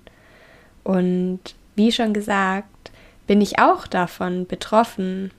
Und 0.84 1.40
wie 1.74 1.90
schon 1.90 2.14
gesagt, 2.14 2.92
bin 3.26 3.40
ich 3.40 3.58
auch 3.58 3.88
davon 3.88 4.46
betroffen, 4.46 5.32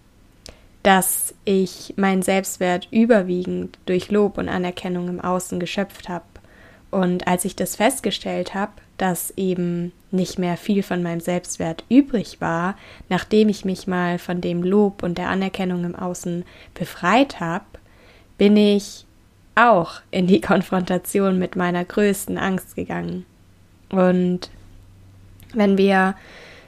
dass 0.86 1.34
ich 1.46 1.96
meinen 1.98 2.22
Selbstwert 2.22 2.88
überwiegend 2.92 3.80
durch 3.88 4.12
Lob 4.12 4.38
und 4.38 4.48
Anerkennung 4.48 5.10
im 5.10 5.20
Außen 5.20 5.60
geschöpft 5.60 6.10
habe. 6.10 6.25
Und 6.92 7.27
als 7.27 7.44
ich 7.44 7.56
das 7.56 7.75
festgestellt 7.75 8.54
habe, 8.54 8.74
dass 9.00 9.34
eben 9.36 9.94
nicht 10.12 10.38
mehr 10.38 10.58
viel 10.58 10.84
von 10.84 11.01
meinem 11.01 11.22
Selbstwert 11.22 11.84
übrig 11.89 12.39
war, 12.39 12.77
nachdem 13.10 13.50
ich 13.50 13.65
mich 13.65 13.88
mal 13.88 14.20
von 14.20 14.42
dem 14.42 14.62
Lob 14.62 15.01
und 15.01 15.18
der 15.18 15.30
Anerkennung 15.30 15.86
im 15.86 15.96
Außen 15.96 16.46
befreit 16.75 17.39
habe, 17.39 17.65
bin 18.38 18.56
ich 18.56 19.06
auch 19.56 20.01
in 20.12 20.27
die 20.27 20.42
Konfrontation 20.51 21.39
mit 21.39 21.56
meiner 21.56 21.84
größten 21.84 22.38
Angst 22.38 22.75
gegangen. 22.75 23.25
Und 23.89 24.51
wenn 25.51 25.80
wir 25.80 26.13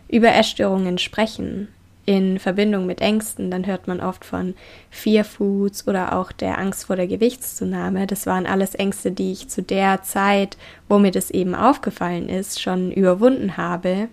über 0.08 0.34
Essstörungen 0.34 0.98
sprechen, 0.98 1.68
in 2.08 2.40
Verbindung 2.40 2.86
mit 2.86 3.02
Ängsten, 3.02 3.52
dann 3.52 3.68
hört 3.68 3.88
man 3.88 4.00
oft 4.00 4.24
von 4.24 4.56
Fear 4.90 5.26
Foods 5.26 5.90
oder 5.90 6.18
auch 6.18 6.32
der 6.32 6.58
Angst 6.58 6.86
vor 6.86 6.96
der 6.96 7.06
Gewichtszunahme. 7.06 8.08
Das 8.08 8.26
waren 8.26 8.46
alles 8.46 8.76
Ängste, 8.76 9.12
die 9.12 9.34
ich 9.34 9.50
zu 9.50 9.62
der 9.62 10.02
Zeit, 10.04 10.58
wo 10.88 11.00
mir 11.00 11.12
das 11.12 11.30
eben 11.32 11.54
aufgefallen 11.54 12.30
ist, 12.30 12.62
schon 12.62 12.94
überwunden 12.94 13.58
habe. 13.58 14.08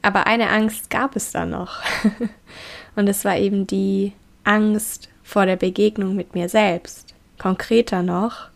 Aber 0.00 0.28
eine 0.28 0.48
Angst 0.48 0.90
gab 0.90 1.16
es 1.16 1.32
da 1.32 1.44
noch. 1.44 1.82
und 2.96 3.08
es 3.08 3.24
war 3.24 3.36
eben 3.36 3.66
die 3.66 4.12
Angst 4.44 5.08
vor 5.24 5.44
der 5.44 5.56
Begegnung 5.56 6.14
mit 6.14 6.36
mir 6.36 6.48
selbst. 6.48 7.16
Konkreter 7.36 8.04
noch, 8.04 8.46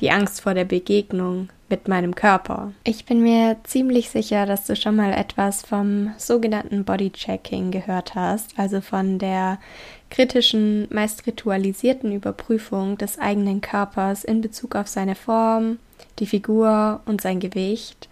die 0.00 0.10
Angst 0.10 0.40
vor 0.40 0.54
der 0.54 0.64
Begegnung 0.64 1.50
mit 1.68 1.88
meinem 1.88 2.14
Körper. 2.14 2.72
Ich 2.84 3.04
bin 3.04 3.22
mir 3.22 3.56
ziemlich 3.64 4.10
sicher, 4.10 4.46
dass 4.46 4.66
du 4.66 4.76
schon 4.76 4.96
mal 4.96 5.12
etwas 5.12 5.62
vom 5.62 6.12
sogenannten 6.16 6.84
Bodychecking 6.84 7.70
gehört 7.70 8.14
hast, 8.14 8.58
also 8.58 8.80
von 8.80 9.18
der 9.18 9.58
kritischen, 10.10 10.86
meist 10.90 11.26
ritualisierten 11.26 12.12
Überprüfung 12.12 12.96
des 12.98 13.18
eigenen 13.18 13.60
Körpers 13.60 14.22
in 14.24 14.40
Bezug 14.40 14.76
auf 14.76 14.86
seine 14.86 15.16
Form, 15.16 15.78
die 16.18 16.26
Figur 16.26 17.00
und 17.06 17.20
sein 17.20 17.40
Gewicht. 17.40 18.08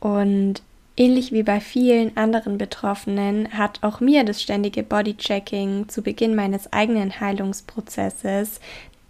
Und 0.00 0.62
ähnlich 0.96 1.32
wie 1.32 1.44
bei 1.44 1.60
vielen 1.60 2.16
anderen 2.16 2.58
Betroffenen 2.58 3.52
hat 3.52 3.82
auch 3.82 4.00
mir 4.00 4.24
das 4.24 4.42
ständige 4.42 4.82
Bodychecking 4.82 5.88
zu 5.88 6.02
Beginn 6.02 6.34
meines 6.34 6.72
eigenen 6.72 7.20
Heilungsprozesses 7.20 8.60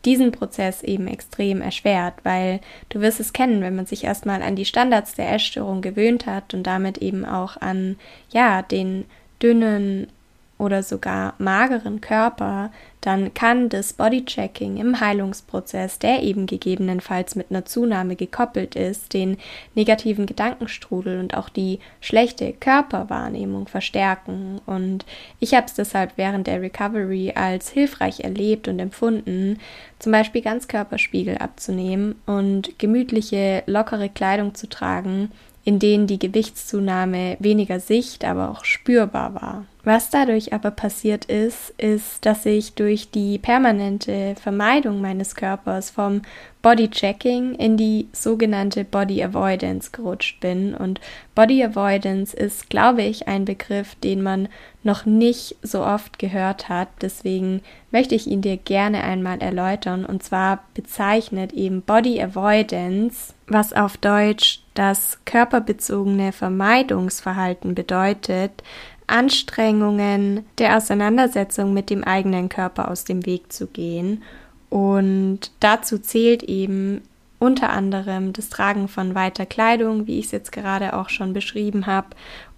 diesen 0.05 0.33
Prozess 0.33 0.83
eben 0.83 1.09
extrem 1.09 1.61
erschwert, 1.61 2.15
weil 2.23 2.61
du 2.89 3.01
wirst 3.01 3.21
es 3.21 3.33
kennen, 3.33 3.61
wenn 3.61 3.77
man 3.77 3.87
sich 3.87 4.05
erstmal 4.05 4.43
an 4.43 4.57
die 4.57 4.65
Standards 4.65 5.15
der 5.15 5.33
Essstörung 5.33 5.83
gewöhnt 5.83 6.27
hat 6.27 6.55
und 6.55 6.63
damit 6.65 6.99
eben 6.99 7.25
auch 7.25 7.57
an 7.57 7.97
ja, 8.31 8.63
den 8.63 9.05
dünnen 9.43 10.09
oder 10.59 10.83
sogar 10.83 11.35
mageren 11.39 12.01
Körper, 12.01 12.71
dann 13.01 13.33
kann 13.33 13.69
das 13.69 13.93
Bodychecking 13.93 14.77
im 14.77 14.99
Heilungsprozess, 15.01 16.01
der 16.01 16.23
eben 16.25 16.47
gegebenenfalls 16.47 17.37
mit 17.37 17.51
einer 17.51 17.65
Zunahme 17.65 18.17
gekoppelt 18.17 18.75
ist, 18.75 19.15
den 19.15 19.39
negativen 19.77 20.27
Gedankenstrudel 20.27 21.21
und 21.21 21.37
auch 21.37 21.49
die 21.49 21.79
schlechte 22.01 22.53
Körperwahrnehmung 22.53 23.69
verstärken. 23.69 24.61
Und 24.67 25.07
ich 25.39 25.55
habe 25.55 25.67
es 25.67 25.75
deshalb 25.75 26.13
während 26.17 26.49
der 26.49 26.61
Recovery 26.61 27.33
als 27.37 27.71
hilfreich 27.71 28.21
erlebt 28.21 28.67
und 28.67 28.81
empfunden, 28.81 29.61
zum 30.01 30.13
Beispiel 30.13 30.43
Ganzkörperspiegel 30.43 31.39
abzunehmen 31.39 32.17
und 32.27 32.79
gemütliche, 32.79 33.63
lockere 33.67 34.09
Kleidung 34.09 34.55
zu 34.55 34.69
tragen, 34.69 35.31
in 35.69 35.79
denen 35.79 36.07
die 36.07 36.19
Gewichtszunahme 36.19 37.37
weniger 37.41 37.79
sicht, 37.79 38.25
aber 38.25 38.51
auch 38.51 38.65
spürbar 38.65 39.35
war. 39.35 39.67
Was 39.85 40.09
dadurch 40.09 40.55
aber 40.55 40.71
passiert 40.71 41.27
ist, 41.27 41.75
ist, 41.77 42.25
dass 42.25 42.47
ich 42.47 42.73
durch 42.73 43.11
die 43.11 43.37
permanente 43.37 44.35
Vermeidung 44.41 45.03
meines 45.03 45.35
Körpers 45.35 45.91
vom 45.91 46.23
Body 46.63 46.89
Checking 46.89 47.55
in 47.55 47.77
die 47.77 48.09
sogenannte 48.13 48.85
Body 48.85 49.23
Avoidance 49.23 49.91
gerutscht 49.93 50.41
bin. 50.41 50.75
Und 50.75 51.01
Body 51.35 51.63
Avoidance 51.63 52.35
ist, 52.35 52.71
glaube 52.71 53.03
ich, 53.03 53.29
ein 53.29 53.45
Begriff, 53.45 53.95
den 53.97 54.23
man 54.23 54.49
noch 54.83 55.05
nicht 55.05 55.57
so 55.63 55.85
oft 55.85 56.19
gehört 56.19 56.71
hat. 56.71 56.89
Deswegen 57.03 57.61
möchte 57.91 58.15
ich 58.15 58.27
ihn 58.27 58.41
dir 58.41 58.57
gerne 58.57 59.05
einmal 59.05 59.41
erläutern. 59.43 60.07
Und 60.07 60.23
zwar 60.23 60.65
bezeichnet 60.73 61.53
eben 61.53 61.83
Body 61.83 62.23
Avoidance, 62.23 63.35
was 63.47 63.73
auf 63.75 63.97
Deutsch 63.97 64.63
das 64.79 65.19
körperbezogene 65.25 66.31
Vermeidungsverhalten 66.31 67.75
bedeutet, 67.75 68.63
Anstrengungen 69.09 70.45
der 70.59 70.77
Auseinandersetzung 70.77 71.75
mit 71.75 71.91
dem 71.91 72.05
eigenen 72.05 72.49
Körper 72.49 72.89
aus 72.89 73.03
dem 73.03 73.27
Weg 73.27 73.53
zu 73.53 73.67
gehen. 73.67 74.23
Und 74.71 75.51
dazu 75.59 75.99
zählt 75.99 76.45
eben 76.45 77.03
unter 77.41 77.71
anderem 77.71 78.33
das 78.33 78.51
Tragen 78.51 78.87
von 78.87 79.17
weiter 79.17 79.47
Kleidung, 79.47 80.07
wie 80.07 80.21
ich 80.21 80.27
es 80.27 80.33
jetzt 80.33 80.53
gerade 80.53 80.95
auch 80.95 81.09
schon 81.09 81.33
beschrieben 81.33 81.87
habe, 81.87 82.09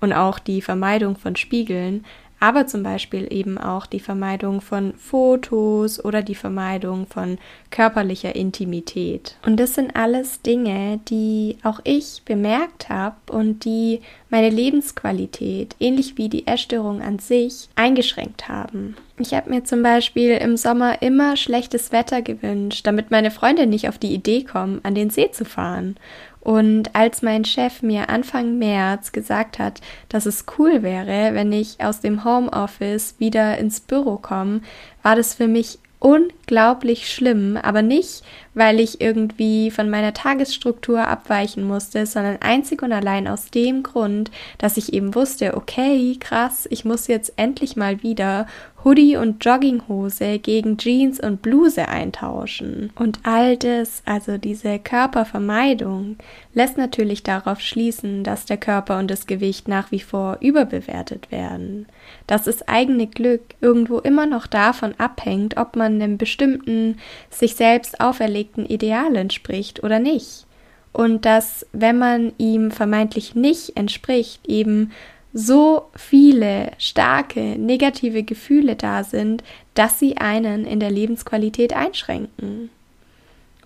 und 0.01 0.13
auch 0.13 0.39
die 0.39 0.61
Vermeidung 0.61 1.17
von 1.17 1.37
Spiegeln, 1.37 2.05
aber 2.41 2.67
zum 2.67 2.83
Beispiel 2.83 3.29
eben 3.31 3.59
auch 3.59 3.87
die 3.87 4.01
Vermeidung 4.01 4.63
von 4.63 4.95
Fotos 4.95 6.03
oder 6.03 6.23
die 6.23 6.35
Vermeidung 6.35 7.07
von 7.07 7.39
körperlicher 7.71 8.35
Intimität. 8.35 9.37
Und 9.45 9.61
das 9.61 9.75
sind 9.75 9.95
alles 9.95 10.41
Dinge, 10.41 11.01
die 11.09 11.59
auch 11.63 11.81
ich 11.85 12.23
bemerkt 12.25 12.89
habe 12.89 13.17
und 13.31 13.65
die 13.65 14.01
meine 14.31 14.49
Lebensqualität, 14.49 15.77
ähnlich 15.79 16.17
wie 16.17 16.29
die 16.29 16.47
Essstörung 16.47 17.03
an 17.03 17.19
sich, 17.19 17.69
eingeschränkt 17.75 18.49
haben. 18.49 18.97
Ich 19.19 19.35
habe 19.35 19.51
mir 19.51 19.65
zum 19.65 19.83
Beispiel 19.83 20.31
im 20.39 20.57
Sommer 20.57 21.03
immer 21.03 21.37
schlechtes 21.37 21.93
Wetter 21.93 22.23
gewünscht, 22.23 22.87
damit 22.87 23.11
meine 23.11 23.31
Freunde 23.31 23.67
nicht 23.67 23.89
auf 23.89 23.99
die 23.99 24.15
Idee 24.15 24.45
kommen, 24.45 24.81
an 24.83 24.95
den 24.95 25.11
See 25.11 25.31
zu 25.31 25.45
fahren. 25.45 25.97
Und 26.41 26.95
als 26.95 27.23
mein 27.23 27.45
Chef 27.45 27.83
mir 27.83 28.09
Anfang 28.09 28.59
März 28.59 29.13
gesagt 29.13 29.59
hat, 29.59 29.81
dass 30.09 30.25
es 30.27 30.47
cool 30.59 30.83
wäre, 30.83 31.35
wenn 31.35 31.53
ich 31.53 31.81
aus 31.81 32.01
dem 32.01 32.25
Homeoffice 32.25 33.15
wieder 33.19 33.59
ins 33.59 33.81
Büro 33.81 34.17
komme, 34.17 34.63
war 35.03 35.17
das 35.17 35.35
für 35.35 35.49
mich 35.49 35.79
unglaublich 36.01 37.13
schlimm, 37.13 37.59
aber 37.63 37.83
nicht, 37.83 38.25
weil 38.55 38.81
ich 38.81 39.03
irgendwie 39.03 39.71
von 39.71 39.91
meiner 39.91 40.15
Tagesstruktur 40.15 41.07
abweichen 41.07 41.63
musste, 41.63 42.07
sondern 42.07 42.39
einzig 42.41 42.83
und 42.83 42.91
allein 42.91 43.29
aus 43.29 43.51
dem 43.51 43.83
Grund, 43.83 44.31
dass 44.57 44.79
ich 44.79 44.95
eben 44.95 45.15
wusste, 45.15 45.55
okay, 45.57 46.17
krass, 46.19 46.67
ich 46.71 46.87
muss 46.87 47.07
jetzt 47.07 47.35
endlich 47.37 47.77
mal 47.77 48.03
wieder 48.03 48.47
Hoodie 48.83 49.17
und 49.17 49.45
Jogginghose 49.45 50.39
gegen 50.39 50.79
Jeans 50.79 51.21
und 51.21 51.43
Bluse 51.43 51.89
eintauschen. 51.89 52.91
Und 52.95 53.21
all 53.25 53.57
das, 53.59 54.03
also 54.07 54.39
diese 54.39 54.79
Körpervermeidung, 54.79 56.17
lässt 56.55 56.79
natürlich 56.79 57.23
darauf 57.23 57.61
schließen, 57.61 58.25
dass 58.25 58.47
der 58.47 58.57
Körper 58.57 58.99
und 58.99 59.11
das 59.11 59.27
Gewicht 59.27 59.69
nach 59.69 59.93
wie 59.93 60.01
vor 60.01 60.39
überbewertet 60.41 61.31
werden. 61.31 61.87
Dass 62.27 62.45
das 62.45 62.67
eigene 62.69 63.07
Glück 63.07 63.43
irgendwo 63.61 63.99
immer 63.99 64.25
noch 64.25 64.47
davon 64.47 64.95
abhängt, 64.97 65.59
ob 65.59 65.77
man 65.77 65.95
einem 65.95 66.17
bestimmten, 66.17 66.99
sich 67.29 67.57
selbst 67.57 68.01
auferlegten 68.01 68.65
Ideal 68.65 69.15
entspricht 69.17 69.85
oder 69.85 69.99
nicht. 69.99 70.47
Und 70.93 71.25
dass, 71.25 71.67
wenn 71.73 71.99
man 71.99 72.33
ihm 72.39 72.71
vermeintlich 72.71 73.35
nicht 73.35 73.77
entspricht, 73.77 74.49
eben 74.49 74.91
so 75.33 75.91
viele 75.95 76.73
starke 76.79 77.41
negative 77.59 78.23
Gefühle 78.23 78.77
da 78.77 79.05
sind, 79.05 79.45
dass 79.75 79.99
sie 79.99 80.17
einen 80.17 80.65
in 80.65 80.81
der 80.81 80.91
Lebensqualität 80.91 81.73
einschränken. 81.73 82.71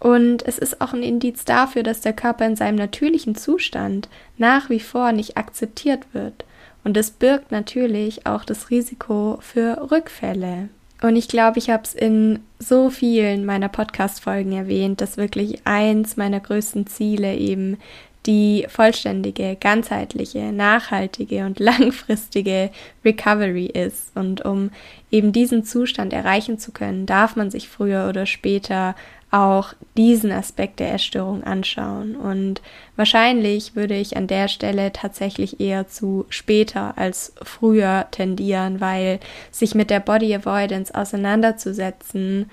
Und 0.01 0.47
es 0.47 0.59
ist 0.59 0.83
auch 0.83 0.93
ein 0.93 1.03
Indiz 1.03 1.47
dafür, 1.47 1.83
dass 1.83 2.03
der 2.03 2.13
Körper 2.13 2.45
in 2.45 2.57
seinem 2.57 2.77
natürlichen 2.77 3.37
Zustand 3.37 4.09
nach 4.37 4.69
wie 4.69 4.81
vor 4.81 5.13
nicht 5.13 5.39
akzeptiert 5.39 6.03
wird. 6.13 6.45
Und 6.85 6.99
es 6.99 7.11
birgt 7.11 7.51
natürlich 7.51 8.27
auch 8.27 8.45
das 8.45 8.69
Risiko 8.69 9.39
für 9.41 9.91
Rückfälle. 9.91 10.69
Und 11.01 11.17
ich 11.17 11.29
glaube, 11.29 11.59
ich 11.59 11.71
habe 11.71 11.85
es 11.85 11.95
in 11.95 12.41
so 12.59 12.91
vielen 12.91 13.45
meiner 13.47 13.69
Podcast-Folgen 13.69 14.53
erwähnt, 14.53 15.01
dass 15.01 15.17
wirklich 15.17 15.67
eins 15.67 16.17
meiner 16.17 16.41
größten 16.41 16.87
Ziele 16.87 17.35
eben 17.37 17.79
die 18.27 18.67
vollständige, 18.69 19.57
ganzheitliche, 19.57 20.53
nachhaltige 20.53 21.45
und 21.45 21.59
langfristige 21.61 22.71
Recovery 23.05 23.67
ist. 23.67 24.17
Und 24.17 24.45
um 24.45 24.71
eben 25.11 25.33
diesen 25.33 25.65
Zustand 25.65 26.13
erreichen 26.13 26.59
zu 26.59 26.73
können, 26.73 27.07
darf 27.07 27.37
man 27.37 27.51
sich 27.51 27.69
früher 27.69 28.09
oder 28.09 28.27
später 28.27 28.95
auch 29.31 29.75
diesen 29.97 30.31
Aspekt 30.31 30.79
der 30.79 30.95
Essstörung 30.95 31.43
anschauen. 31.43 32.15
Und 32.15 32.63
wahrscheinlich 32.95 33.75
würde 33.75 33.97
ich 33.97 34.17
an 34.17 34.29
der 34.29 34.47
Stelle 34.47 34.93
tatsächlich 34.93 35.59
eher 35.59 35.89
zu 35.89 36.25
später 36.29 36.97
als 36.97 37.33
früher 37.43 38.07
tendieren, 38.13 38.81
weil 38.81 39.19
sich 39.51 39.75
mit 39.75 39.91
der 39.91 39.99
Body 39.99 40.33
Avoidance 40.33 40.95
auseinanderzusetzen 40.95 42.49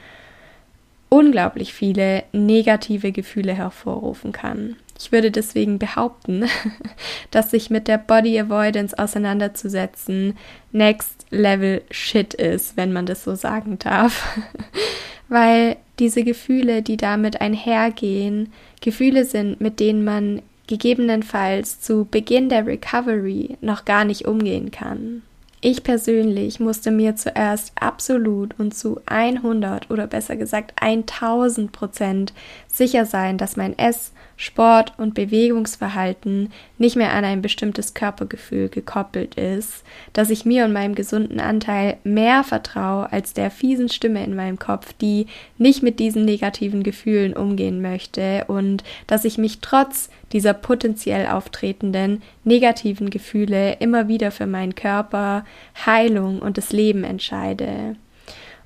unglaublich 1.09 1.73
viele 1.73 2.23
negative 2.31 3.11
Gefühle 3.11 3.53
hervorrufen 3.53 4.31
kann. 4.31 4.75
Ich 5.01 5.11
würde 5.11 5.31
deswegen 5.31 5.79
behaupten, 5.79 6.45
dass 7.31 7.49
sich 7.49 7.71
mit 7.71 7.87
der 7.87 7.97
Body 7.97 8.39
Avoidance 8.39 8.97
auseinanderzusetzen 8.97 10.37
Next 10.71 11.25
Level 11.31 11.81
Shit 11.89 12.35
ist, 12.35 12.77
wenn 12.77 12.93
man 12.93 13.07
das 13.07 13.23
so 13.23 13.33
sagen 13.33 13.79
darf. 13.79 14.37
Weil 15.27 15.77
diese 15.97 16.23
Gefühle, 16.23 16.83
die 16.83 16.97
damit 16.97 17.41
einhergehen, 17.41 18.53
Gefühle 18.81 19.25
sind, 19.25 19.59
mit 19.59 19.79
denen 19.79 20.03
man 20.03 20.41
gegebenenfalls 20.67 21.81
zu 21.81 22.05
Beginn 22.05 22.49
der 22.49 22.67
Recovery 22.67 23.57
noch 23.61 23.85
gar 23.85 24.05
nicht 24.05 24.25
umgehen 24.25 24.71
kann. 24.71 25.23
Ich 25.61 25.83
persönlich 25.83 26.59
musste 26.59 26.91
mir 26.91 27.15
zuerst 27.15 27.71
absolut 27.75 28.59
und 28.59 28.73
zu 28.73 28.99
100 29.05 29.91
oder 29.91 30.07
besser 30.07 30.35
gesagt 30.35 30.73
1000 30.81 31.71
Prozent 31.71 32.33
sicher 32.67 33.05
sein, 33.05 33.37
dass 33.37 33.57
mein 33.57 33.77
Ess- 33.77 34.11
Sport 34.41 34.93
und 34.97 35.13
Bewegungsverhalten 35.13 36.51
nicht 36.79 36.95
mehr 36.95 37.13
an 37.13 37.23
ein 37.23 37.43
bestimmtes 37.43 37.93
Körpergefühl 37.93 38.69
gekoppelt 38.69 39.35
ist, 39.35 39.83
dass 40.13 40.31
ich 40.31 40.45
mir 40.45 40.65
und 40.65 40.73
meinem 40.73 40.95
gesunden 40.95 41.39
Anteil 41.39 41.97
mehr 42.03 42.43
vertraue 42.43 43.11
als 43.11 43.33
der 43.33 43.51
fiesen 43.51 43.87
Stimme 43.87 44.23
in 44.23 44.35
meinem 44.35 44.57
Kopf, 44.57 44.93
die 44.93 45.27
nicht 45.59 45.83
mit 45.83 45.99
diesen 45.99 46.25
negativen 46.25 46.81
Gefühlen 46.81 47.33
umgehen 47.33 47.83
möchte 47.83 48.45
und 48.47 48.83
dass 49.05 49.25
ich 49.25 49.37
mich 49.37 49.59
trotz 49.61 50.09
dieser 50.31 50.55
potenziell 50.55 51.27
auftretenden 51.27 52.23
negativen 52.43 53.11
Gefühle 53.11 53.73
immer 53.73 54.07
wieder 54.07 54.31
für 54.31 54.47
meinen 54.47 54.73
Körper, 54.73 55.45
Heilung 55.85 56.39
und 56.39 56.57
das 56.57 56.71
Leben 56.71 57.03
entscheide. 57.03 57.95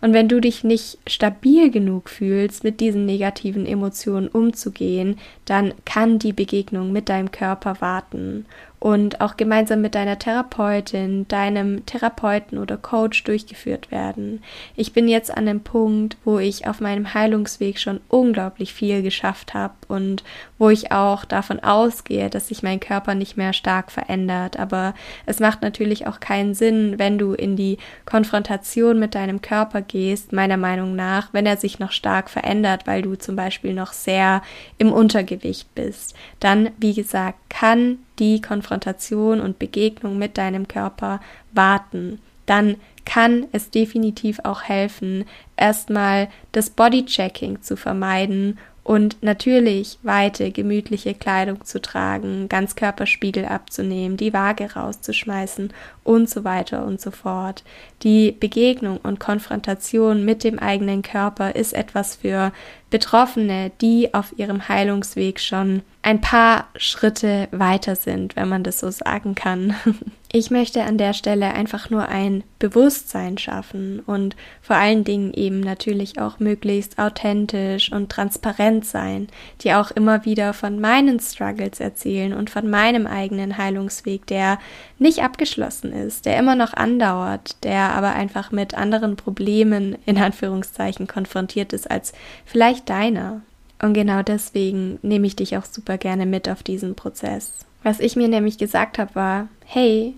Und 0.06 0.14
wenn 0.14 0.28
du 0.28 0.40
dich 0.40 0.64
nicht 0.64 1.00
stabil 1.08 1.72
genug 1.72 2.12
fühlst, 2.12 2.64
mit 2.64 2.80
diesen 2.80 3.08
negativen 3.08 3.66
Emotionen 3.66 4.28
umzugehen, 4.28 5.18
dann 5.46 5.74
kann 5.84 6.20
die 6.20 6.32
Begegnung 6.32 6.92
mit 6.92 7.10
deinem 7.10 7.32
Körper 7.32 7.82
warten 7.82 8.46
und 8.86 9.20
auch 9.20 9.36
gemeinsam 9.36 9.82
mit 9.82 9.96
deiner 9.96 10.20
Therapeutin, 10.20 11.28
deinem 11.28 11.88
Therapeuten 11.88 12.60
oder 12.60 12.78
Coach 12.78 13.24
durchgeführt 13.24 13.90
werden. 13.90 14.44
Ich 14.76 14.94
bin 14.94 15.08
jetzt 15.08 15.36
an 15.36 15.48
dem 15.48 15.62
Punkt, 15.62 16.18
wo 16.24 16.38
ich 16.38 16.68
auf 16.68 16.82
meinem 16.82 17.16
Heilungsweg 17.16 17.80
schon 17.80 18.00
unglaublich 18.10 18.76
viel 18.76 19.02
geschafft 19.02 19.56
habe 19.56 19.74
und 19.88 20.24
wo 20.60 20.70
ich 20.70 20.92
auch 20.92 21.26
davon 21.26 21.62
ausgehe, 21.62 22.30
dass 22.30 22.50
sich 22.50 22.62
mein 22.62 22.80
Körper 22.80 23.16
nicht 23.16 23.38
mehr 23.38 23.54
stark 23.54 23.92
verändert. 23.92 24.60
Aber 24.60 24.94
es 25.26 25.40
macht 25.40 25.64
natürlich 25.64 26.06
auch 26.06 26.20
keinen 26.20 26.54
Sinn, 26.54 27.00
wenn 27.00 27.18
du 27.18 27.34
in 27.34 27.56
die 27.56 27.80
Konfrontation 28.06 29.00
mit 29.00 29.16
deinem 29.16 29.42
Körper 29.42 29.82
gehst, 29.82 30.32
meiner 30.32 30.58
Meinung 30.58 30.96
nach, 30.96 31.30
wenn 31.32 31.48
er 31.48 31.58
sich 31.58 31.80
noch 31.80 31.92
stark 31.92 32.30
verändert, 32.30 32.86
weil 32.86 33.02
du 33.02 33.16
zum 33.16 33.36
Beispiel 33.36 33.74
noch 33.74 33.94
sehr 33.94 34.44
im 34.78 34.94
Untergewicht 34.94 35.74
bist. 35.74 36.16
Dann, 36.40 36.70
wie 36.78 36.94
gesagt, 36.94 37.40
kann 37.50 37.98
die 38.20 38.42
Konfrontation 38.42 39.42
und 39.42 39.60
Begegnung 39.60 40.18
mit 40.18 40.38
deinem 40.38 40.68
Körper 40.68 41.20
warten, 41.54 42.20
dann 42.46 42.78
kann 43.06 43.46
es 43.52 43.70
definitiv 43.70 44.40
auch 44.44 44.64
helfen, 44.64 45.26
erstmal 45.58 46.28
das 46.52 46.70
Bodychecking 46.70 47.62
zu 47.62 47.78
vermeiden 47.78 48.58
und 48.86 49.24
natürlich 49.24 49.98
weite, 50.04 50.52
gemütliche 50.52 51.16
Kleidung 51.16 51.66
zu 51.66 51.82
tragen, 51.82 52.48
Ganzkörperspiegel 52.50 53.44
abzunehmen, 53.46 54.16
die 54.16 54.32
Waage 54.32 54.74
rauszuschmeißen 54.74 55.74
und 56.04 56.30
so 56.30 56.44
weiter 56.44 56.86
und 56.86 57.02
so 57.02 57.10
fort. 57.10 57.64
Die 58.04 58.32
Begegnung 58.32 58.98
und 58.98 59.20
Konfrontation 59.20 60.24
mit 60.24 60.44
dem 60.44 60.60
eigenen 60.60 61.02
Körper 61.02 61.56
ist 61.56 61.74
etwas 61.74 62.18
für 62.18 62.52
Betroffene, 62.90 63.72
die 63.82 64.14
auf 64.14 64.34
ihrem 64.38 64.68
Heilungsweg 64.68 65.40
schon 65.40 65.82
ein 66.02 66.22
paar 66.22 66.68
Schritte 66.76 67.48
weiter 67.52 67.96
sind, 67.96 68.36
wenn 68.36 68.48
man 68.48 68.64
das 68.64 68.80
so 68.80 68.92
sagen 68.92 69.36
kann. 69.36 69.76
Ich 70.32 70.52
möchte 70.52 70.84
an 70.84 70.98
der 70.98 71.14
Stelle 71.14 71.54
einfach 71.54 71.90
nur 71.90 72.10
ein 72.10 72.44
Bewusstsein 72.60 73.38
schaffen 73.38 74.02
und 74.02 74.36
vor 74.62 74.76
allen 74.76 75.06
Dingen 75.06 75.34
eben 75.34 75.62
natürlich 75.62 76.20
auch 76.20 76.40
möglichst 76.40 77.00
authentisch 77.00 77.90
und 77.94 78.12
transparent 78.12 78.84
sein, 78.86 79.30
die 79.62 79.74
auch 79.74 79.92
immer 79.92 80.26
wieder 80.26 80.52
von 80.52 80.82
meinen 80.82 81.22
Struggles 81.22 81.80
erzählen 81.80 82.34
und 82.34 82.50
von 82.50 82.70
meinem 82.70 83.08
eigenen 83.08 83.58
Heilungsweg, 83.58 84.28
der 84.28 84.60
nicht 85.00 85.24
abgeschlossen 85.24 85.94
ist, 85.94 86.26
der 86.26 86.38
immer 86.38 86.56
noch 86.56 86.74
andauert, 86.74 87.64
der 87.64 87.92
aber 87.92 88.12
einfach 88.12 88.52
mit 88.52 88.74
anderen 88.74 89.16
Problemen 89.16 89.98
in 90.06 90.18
Anführungszeichen 90.18 91.08
konfrontiert 91.08 91.72
ist 91.72 91.90
als 91.90 92.12
vielleicht 92.46 92.75
deiner. 92.84 93.42
Und 93.82 93.94
genau 93.94 94.22
deswegen 94.24 95.00
nehme 95.02 95.28
ich 95.28 95.36
dich 95.36 95.58
auch 95.58 95.66
super 95.66 95.98
gerne 95.98 96.26
mit 96.26 96.50
auf 96.50 96.64
diesen 96.64 96.96
Prozess. 96.96 97.66
Was 97.84 98.00
ich 98.00 98.16
mir 98.16 98.28
nämlich 98.28 98.58
gesagt 98.58 98.98
habe, 98.98 99.14
war, 99.16 99.48
hey, 99.66 100.16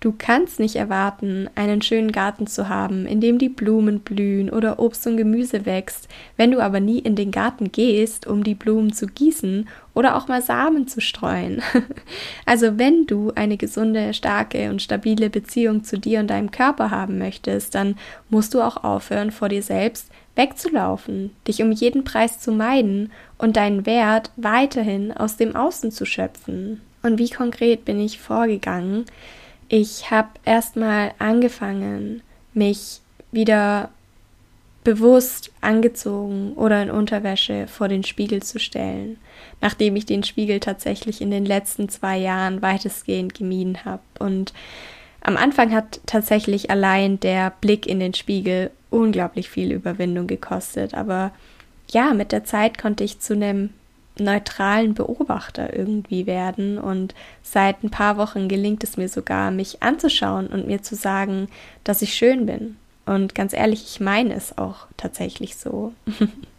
Du 0.00 0.14
kannst 0.16 0.60
nicht 0.60 0.76
erwarten, 0.76 1.50
einen 1.56 1.82
schönen 1.82 2.12
Garten 2.12 2.46
zu 2.46 2.68
haben, 2.68 3.04
in 3.04 3.20
dem 3.20 3.38
die 3.38 3.48
Blumen 3.48 3.98
blühen 3.98 4.48
oder 4.48 4.78
Obst 4.78 5.04
und 5.08 5.16
Gemüse 5.16 5.66
wächst, 5.66 6.06
wenn 6.36 6.52
du 6.52 6.60
aber 6.60 6.78
nie 6.78 7.00
in 7.00 7.16
den 7.16 7.32
Garten 7.32 7.72
gehst, 7.72 8.24
um 8.24 8.44
die 8.44 8.54
Blumen 8.54 8.92
zu 8.92 9.08
gießen 9.08 9.68
oder 9.94 10.16
auch 10.16 10.28
mal 10.28 10.40
Samen 10.40 10.86
zu 10.86 11.00
streuen. 11.00 11.62
also 12.46 12.78
wenn 12.78 13.06
du 13.06 13.32
eine 13.34 13.56
gesunde, 13.56 14.14
starke 14.14 14.70
und 14.70 14.82
stabile 14.82 15.30
Beziehung 15.30 15.82
zu 15.82 15.98
dir 15.98 16.20
und 16.20 16.28
deinem 16.28 16.52
Körper 16.52 16.92
haben 16.92 17.18
möchtest, 17.18 17.74
dann 17.74 17.96
musst 18.30 18.54
du 18.54 18.62
auch 18.62 18.84
aufhören, 18.84 19.32
vor 19.32 19.48
dir 19.48 19.62
selbst 19.62 20.12
wegzulaufen, 20.38 21.34
dich 21.46 21.62
um 21.62 21.72
jeden 21.72 22.04
Preis 22.04 22.40
zu 22.40 22.52
meiden 22.52 23.12
und 23.36 23.56
deinen 23.56 23.84
Wert 23.84 24.30
weiterhin 24.36 25.12
aus 25.12 25.36
dem 25.36 25.54
Außen 25.54 25.90
zu 25.90 26.06
schöpfen. 26.06 26.80
Und 27.02 27.18
wie 27.18 27.28
konkret 27.28 27.84
bin 27.84 28.00
ich 28.00 28.20
vorgegangen? 28.20 29.04
Ich 29.68 30.10
habe 30.10 30.28
erstmal 30.44 31.12
angefangen, 31.18 32.22
mich 32.54 33.00
wieder 33.32 33.90
bewusst 34.84 35.50
angezogen 35.60 36.52
oder 36.54 36.82
in 36.82 36.90
Unterwäsche 36.90 37.66
vor 37.66 37.88
den 37.88 38.04
Spiegel 38.04 38.42
zu 38.42 38.58
stellen, 38.58 39.18
nachdem 39.60 39.96
ich 39.96 40.06
den 40.06 40.22
Spiegel 40.22 40.60
tatsächlich 40.60 41.20
in 41.20 41.30
den 41.30 41.44
letzten 41.44 41.88
zwei 41.90 42.16
Jahren 42.16 42.62
weitestgehend 42.62 43.34
gemieden 43.34 43.84
habe. 43.84 44.02
Und 44.18 44.54
am 45.20 45.36
Anfang 45.36 45.74
hat 45.74 46.00
tatsächlich 46.06 46.70
allein 46.70 47.20
der 47.20 47.52
Blick 47.60 47.86
in 47.86 48.00
den 48.00 48.14
Spiegel 48.14 48.70
unglaublich 48.90 49.50
viel 49.50 49.72
Überwindung 49.72 50.26
gekostet, 50.26 50.94
aber 50.94 51.32
ja, 51.90 52.12
mit 52.14 52.32
der 52.32 52.44
Zeit 52.44 52.78
konnte 52.78 53.04
ich 53.04 53.20
zu 53.20 53.34
einem 53.34 53.70
neutralen 54.20 54.94
Beobachter 54.94 55.76
irgendwie 55.76 56.26
werden. 56.26 56.78
Und 56.78 57.14
seit 57.42 57.82
ein 57.82 57.90
paar 57.90 58.16
Wochen 58.16 58.48
gelingt 58.48 58.84
es 58.84 58.96
mir 58.96 59.08
sogar, 59.08 59.50
mich 59.50 59.82
anzuschauen 59.82 60.48
und 60.48 60.66
mir 60.66 60.82
zu 60.82 60.94
sagen, 60.96 61.48
dass 61.84 62.02
ich 62.02 62.14
schön 62.14 62.46
bin. 62.46 62.76
Und 63.06 63.34
ganz 63.34 63.52
ehrlich, 63.52 63.84
ich 63.84 64.00
meine 64.00 64.34
es 64.34 64.58
auch 64.58 64.86
tatsächlich 64.96 65.56
so. 65.56 65.92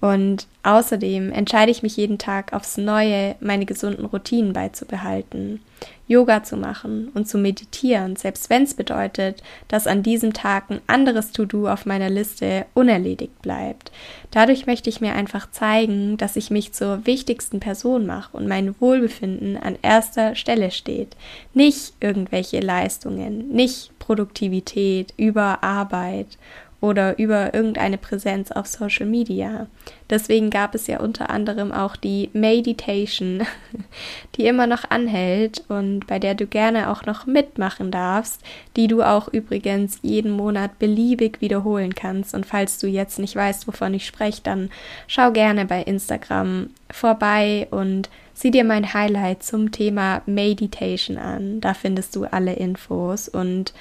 Und 0.00 0.46
außerdem 0.62 1.32
entscheide 1.32 1.70
ich 1.70 1.82
mich 1.82 1.96
jeden 1.96 2.18
Tag 2.18 2.52
aufs 2.52 2.76
Neue, 2.76 3.34
meine 3.40 3.64
gesunden 3.64 4.04
Routinen 4.04 4.52
beizubehalten, 4.52 5.60
Yoga 6.08 6.44
zu 6.44 6.56
machen 6.56 7.08
und 7.14 7.26
zu 7.28 7.38
meditieren, 7.38 8.14
selbst 8.14 8.48
wenn 8.48 8.62
es 8.62 8.74
bedeutet, 8.74 9.42
dass 9.68 9.86
an 9.86 10.02
diesem 10.02 10.32
Tag 10.32 10.70
ein 10.70 10.80
anderes 10.86 11.32
To-Do 11.32 11.68
auf 11.68 11.86
meiner 11.86 12.10
Liste 12.10 12.66
unerledigt 12.74 13.42
bleibt. 13.42 13.90
Dadurch 14.30 14.66
möchte 14.66 14.88
ich 14.88 15.00
mir 15.00 15.14
einfach 15.14 15.50
zeigen, 15.50 16.16
dass 16.16 16.36
ich 16.36 16.50
mich 16.50 16.72
zur 16.72 17.06
wichtigsten 17.06 17.58
Person 17.58 18.06
mache 18.06 18.36
und 18.36 18.46
mein 18.46 18.78
Wohlbefinden 18.80 19.56
an 19.56 19.76
erster 19.82 20.34
Stelle 20.36 20.70
steht. 20.70 21.16
Nicht 21.54 21.94
irgendwelche 22.00 22.60
Leistungen, 22.60 23.48
nicht 23.48 23.98
Produktivität 23.98 25.12
über 25.16 25.64
Arbeit 25.64 26.38
oder 26.86 27.18
über 27.18 27.52
irgendeine 27.52 27.98
Präsenz 27.98 28.52
auf 28.52 28.66
Social 28.66 29.06
Media. 29.06 29.66
Deswegen 30.08 30.50
gab 30.50 30.76
es 30.76 30.86
ja 30.86 31.00
unter 31.00 31.30
anderem 31.30 31.72
auch 31.72 31.96
die 31.96 32.30
Meditation, 32.32 33.44
die 34.36 34.46
immer 34.46 34.68
noch 34.68 34.88
anhält 34.88 35.64
und 35.68 36.06
bei 36.06 36.20
der 36.20 36.36
du 36.36 36.46
gerne 36.46 36.88
auch 36.88 37.04
noch 37.04 37.26
mitmachen 37.26 37.90
darfst, 37.90 38.40
die 38.76 38.86
du 38.86 39.02
auch 39.02 39.26
übrigens 39.26 39.98
jeden 40.02 40.30
Monat 40.30 40.78
beliebig 40.78 41.40
wiederholen 41.40 41.96
kannst. 41.96 42.34
Und 42.34 42.46
falls 42.46 42.78
du 42.78 42.86
jetzt 42.86 43.18
nicht 43.18 43.34
weißt, 43.34 43.66
wovon 43.66 43.92
ich 43.92 44.06
spreche, 44.06 44.42
dann 44.44 44.70
schau 45.08 45.32
gerne 45.32 45.64
bei 45.64 45.82
Instagram 45.82 46.70
vorbei 46.88 47.66
und 47.72 48.08
sieh 48.32 48.52
dir 48.52 48.62
mein 48.62 48.94
Highlight 48.94 49.42
zum 49.42 49.72
Thema 49.72 50.22
Meditation 50.26 51.18
an. 51.18 51.60
Da 51.60 51.74
findest 51.74 52.14
du 52.14 52.26
alle 52.26 52.52
Infos 52.52 53.28
und 53.28 53.72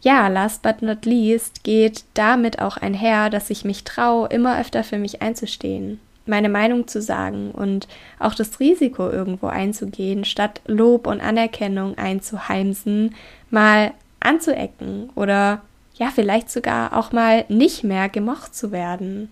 ja, 0.00 0.28
last 0.28 0.62
but 0.62 0.82
not 0.82 1.04
least 1.04 1.64
geht 1.64 2.04
damit 2.14 2.60
auch 2.60 2.76
einher, 2.76 3.30
dass 3.30 3.50
ich 3.50 3.64
mich 3.64 3.84
traue, 3.84 4.28
immer 4.28 4.60
öfter 4.60 4.84
für 4.84 4.98
mich 4.98 5.22
einzustehen, 5.22 6.00
meine 6.26 6.48
Meinung 6.48 6.86
zu 6.86 7.02
sagen 7.02 7.50
und 7.50 7.88
auch 8.18 8.34
das 8.34 8.60
Risiko 8.60 9.08
irgendwo 9.08 9.46
einzugehen, 9.46 10.24
statt 10.24 10.60
Lob 10.66 11.06
und 11.06 11.20
Anerkennung 11.20 11.98
einzuheimsen, 11.98 13.14
mal 13.50 13.92
anzuecken 14.20 15.10
oder 15.14 15.62
ja, 15.94 16.10
vielleicht 16.14 16.50
sogar 16.50 16.96
auch 16.96 17.10
mal 17.10 17.44
nicht 17.48 17.82
mehr 17.82 18.08
gemocht 18.08 18.54
zu 18.54 18.70
werden. 18.70 19.30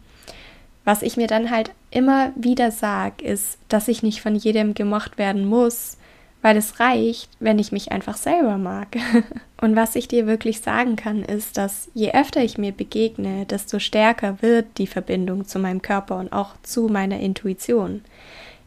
Was 0.85 1.03
ich 1.03 1.17
mir 1.17 1.27
dann 1.27 1.51
halt 1.51 1.71
immer 1.91 2.33
wieder 2.35 2.71
sage, 2.71 3.25
ist, 3.25 3.59
dass 3.69 3.89
ich 3.89 4.03
nicht 4.03 4.21
von 4.21 4.35
jedem 4.35 4.75
gemocht 4.75 5.19
werden 5.19 5.47
muss, 5.47 5.97
weil 6.47 6.59
es 6.59 6.79
reicht, 6.79 7.29
wenn 7.41 7.59
ich 7.59 7.73
mich 7.73 7.91
einfach 7.91 8.17
selber 8.17 8.57
mag. 8.57 8.97
Und 9.61 9.75
was 9.75 9.97
ich 9.97 10.07
dir 10.07 10.29
wirklich 10.29 10.61
sagen 10.61 10.95
kann, 10.95 11.25
ist, 11.25 11.57
dass 11.57 11.91
je 11.93 12.13
öfter 12.13 12.41
ich 12.41 12.57
mir 12.57 12.71
begegne, 12.71 13.47
desto 13.47 13.81
stärker 13.81 14.41
wird 14.43 14.67
die 14.79 14.87
Verbindung 14.87 15.49
zu 15.49 15.59
meinem 15.59 15.83
Körper 15.83 16.19
und 16.19 16.33
auch 16.33 16.51
zu 16.63 16.87
meiner 16.87 17.19
Intuition. 17.19 18.03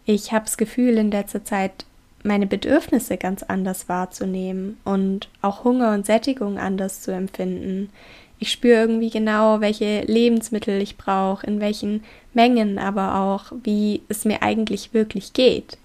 Ich 0.03 0.33
habe 0.33 0.43
das 0.43 0.57
Gefühl, 0.57 0.97
in 0.97 1.09
letzter 1.09 1.45
Zeit 1.45 1.85
meine 2.21 2.47
Bedürfnisse 2.47 3.15
ganz 3.15 3.43
anders 3.43 3.87
wahrzunehmen 3.87 4.77
und 4.83 5.29
auch 5.41 5.63
Hunger 5.63 5.93
und 5.93 6.05
Sättigung 6.05 6.57
anders 6.57 7.01
zu 7.01 7.11
empfinden. 7.11 7.91
Ich 8.39 8.51
spüre 8.51 8.81
irgendwie 8.81 9.09
genau, 9.09 9.61
welche 9.61 10.01
Lebensmittel 10.01 10.81
ich 10.81 10.97
brauche, 10.97 11.47
in 11.47 11.61
welchen 11.61 12.03
Mengen, 12.33 12.77
aber 12.77 13.15
auch, 13.15 13.53
wie 13.63 14.01
es 14.09 14.25
mir 14.25 14.41
eigentlich 14.41 14.93
wirklich 14.93 15.31
geht. 15.31 15.77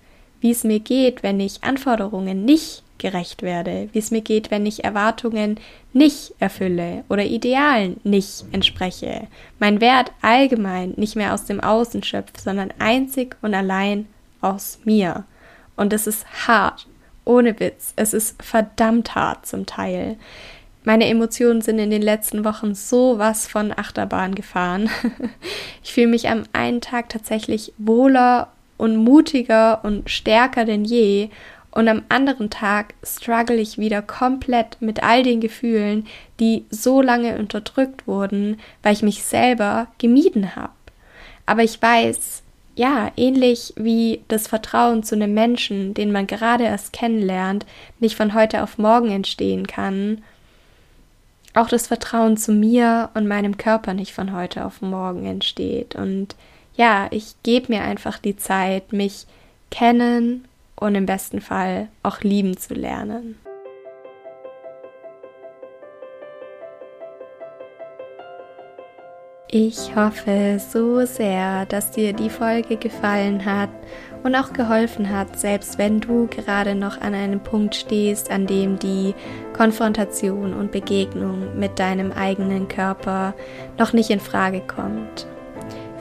Wie 0.45 0.51
es 0.51 0.63
mir 0.63 0.81
geht, 0.81 1.23
wenn 1.23 1.41
ich 1.41 1.65
Anforderungen 1.65 2.45
nicht 2.45 2.83
gerecht 2.99 3.41
werde, 3.41 3.89
wie 3.93 3.99
es 3.99 4.11
mir 4.11 4.21
geht, 4.21 4.51
wenn 4.51 4.67
ich 4.67 4.85
Erwartungen 4.85 5.59
nicht 5.95 6.35
erfülle 6.39 7.03
oder 7.09 7.25
Idealen 7.25 7.99
nicht 8.05 8.45
entspreche, 8.53 9.27
mein 9.59 9.81
Wert 9.81 10.13
allgemein 10.21 10.93
nicht 10.99 11.17
mehr 11.17 11.33
aus 11.33 11.47
dem 11.47 11.61
Außen 11.61 12.03
schöpft, 12.03 12.39
sondern 12.39 12.75
einzig 12.79 13.39
und 13.41 13.55
allein 13.55 14.07
aus 14.43 14.81
mir. 14.85 15.25
Und 15.77 15.95
es 15.95 16.07
ist 16.07 16.27
hart, 16.47 16.89
ohne 17.25 17.59
Witz, 17.59 17.95
es 17.97 18.13
ist 18.13 18.43
verdammt 18.43 19.15
hart 19.15 19.47
zum 19.47 19.65
Teil. 19.65 20.19
Meine 20.83 21.09
Emotionen 21.09 21.63
sind 21.63 21.79
in 21.79 21.89
den 21.89 22.03
letzten 22.03 22.45
Wochen 22.45 22.75
so 22.75 23.19
was 23.19 23.49
von 23.49 23.73
Achterbahn 23.73 24.35
gefahren. 24.35 24.91
Ich 25.83 25.93
fühle 25.93 26.09
mich 26.09 26.29
am 26.29 26.45
einen 26.53 26.81
Tag 26.81 27.11
tatsächlich 27.11 27.73
wohler 27.79 28.49
und 28.77 28.97
mutiger 28.97 29.85
und 29.85 30.11
stärker 30.11 30.65
denn 30.65 30.85
je 30.85 31.31
und 31.75 31.89
am 31.89 32.03
anderen 32.09 32.51
Tag 32.51 32.95
struggle 33.03 33.57
ich 33.57 33.79
wieder 33.79 34.01
komplett 34.01 34.77
mit 34.81 35.03
all 35.03 35.25
den 35.25 35.41
Gefühlen, 35.41 36.07
die 36.39 36.65
so 36.71 37.03
lange 37.03 37.37
unterdrückt 37.37 38.07
wurden, 38.07 38.61
weil 38.85 38.93
ich 38.93 39.03
mich 39.03 39.25
selber 39.25 39.89
gemieden 39.99 40.55
habe. 40.55 40.73
Aber 41.47 41.65
ich 41.65 41.83
weiß, 41.83 42.45
ja, 42.77 43.11
ähnlich 43.17 43.73
wie 43.77 44.23
das 44.29 44.47
Vertrauen 44.47 45.03
zu 45.03 45.17
einem 45.17 45.35
Menschen, 45.35 45.95
den 45.95 46.13
man 46.13 46.29
gerade 46.29 46.65
erst 46.65 46.93
kennenlernt, 46.93 47.67
nicht 47.99 48.17
von 48.17 48.35
heute 48.35 48.63
auf 48.63 48.79
morgen 48.79 49.11
entstehen 49.11 49.67
kann, 49.67 50.23
auch 51.55 51.69
das 51.69 51.89
Vertrauen 51.89 52.37
zu 52.37 52.53
mir 52.53 53.11
und 53.15 53.27
meinem 53.27 53.57
Körper 53.57 53.95
nicht 53.95 54.13
von 54.13 54.33
heute 54.33 54.65
auf 54.65 54.81
morgen 54.81 55.25
entsteht. 55.27 55.95
Und 55.95 56.35
ja, 56.77 57.09
ich 57.11 57.37
gebe 57.43 57.73
mir 57.73 57.83
einfach 57.83 58.19
die 58.19 58.37
Zeit, 58.37 58.93
mich 58.93 59.27
kennen 59.71 60.47
und 60.77 60.95
im 60.95 61.07
besten 61.07 61.41
Fall 61.41 61.89
auch 62.03 62.21
lieben 62.21 62.57
zu 62.57 62.75
lernen. 62.75 63.37
Ich 69.57 69.95
hoffe 69.95 70.59
so 70.59 71.07
sehr, 71.07 71.65
dass 71.67 71.93
dir 71.93 72.13
die 72.13 72.29
Folge 72.29 72.77
gefallen 72.77 73.45
hat 73.45 73.71
und 74.25 74.35
auch 74.35 74.53
geholfen 74.53 75.11
hat, 75.11 75.39
selbst 75.39 75.79
wenn 75.79 76.01
du 76.01 76.27
gerade 76.27 76.75
noch 76.75 77.01
an 77.01 77.15
einem 77.15 77.39
Punkt 77.39 77.77
stehst, 77.77 78.33
an 78.33 78.49
dem 78.49 78.81
die 78.81 79.15
Konfrontation 79.53 80.55
und 80.55 80.73
Begegnung 80.73 81.57
mit 81.57 81.79
deinem 81.79 82.11
eigenen 82.11 82.67
Körper 82.67 83.35
noch 83.79 83.93
nicht 83.93 84.11
in 84.11 84.19
Frage 84.19 84.61
kommt. 84.61 85.29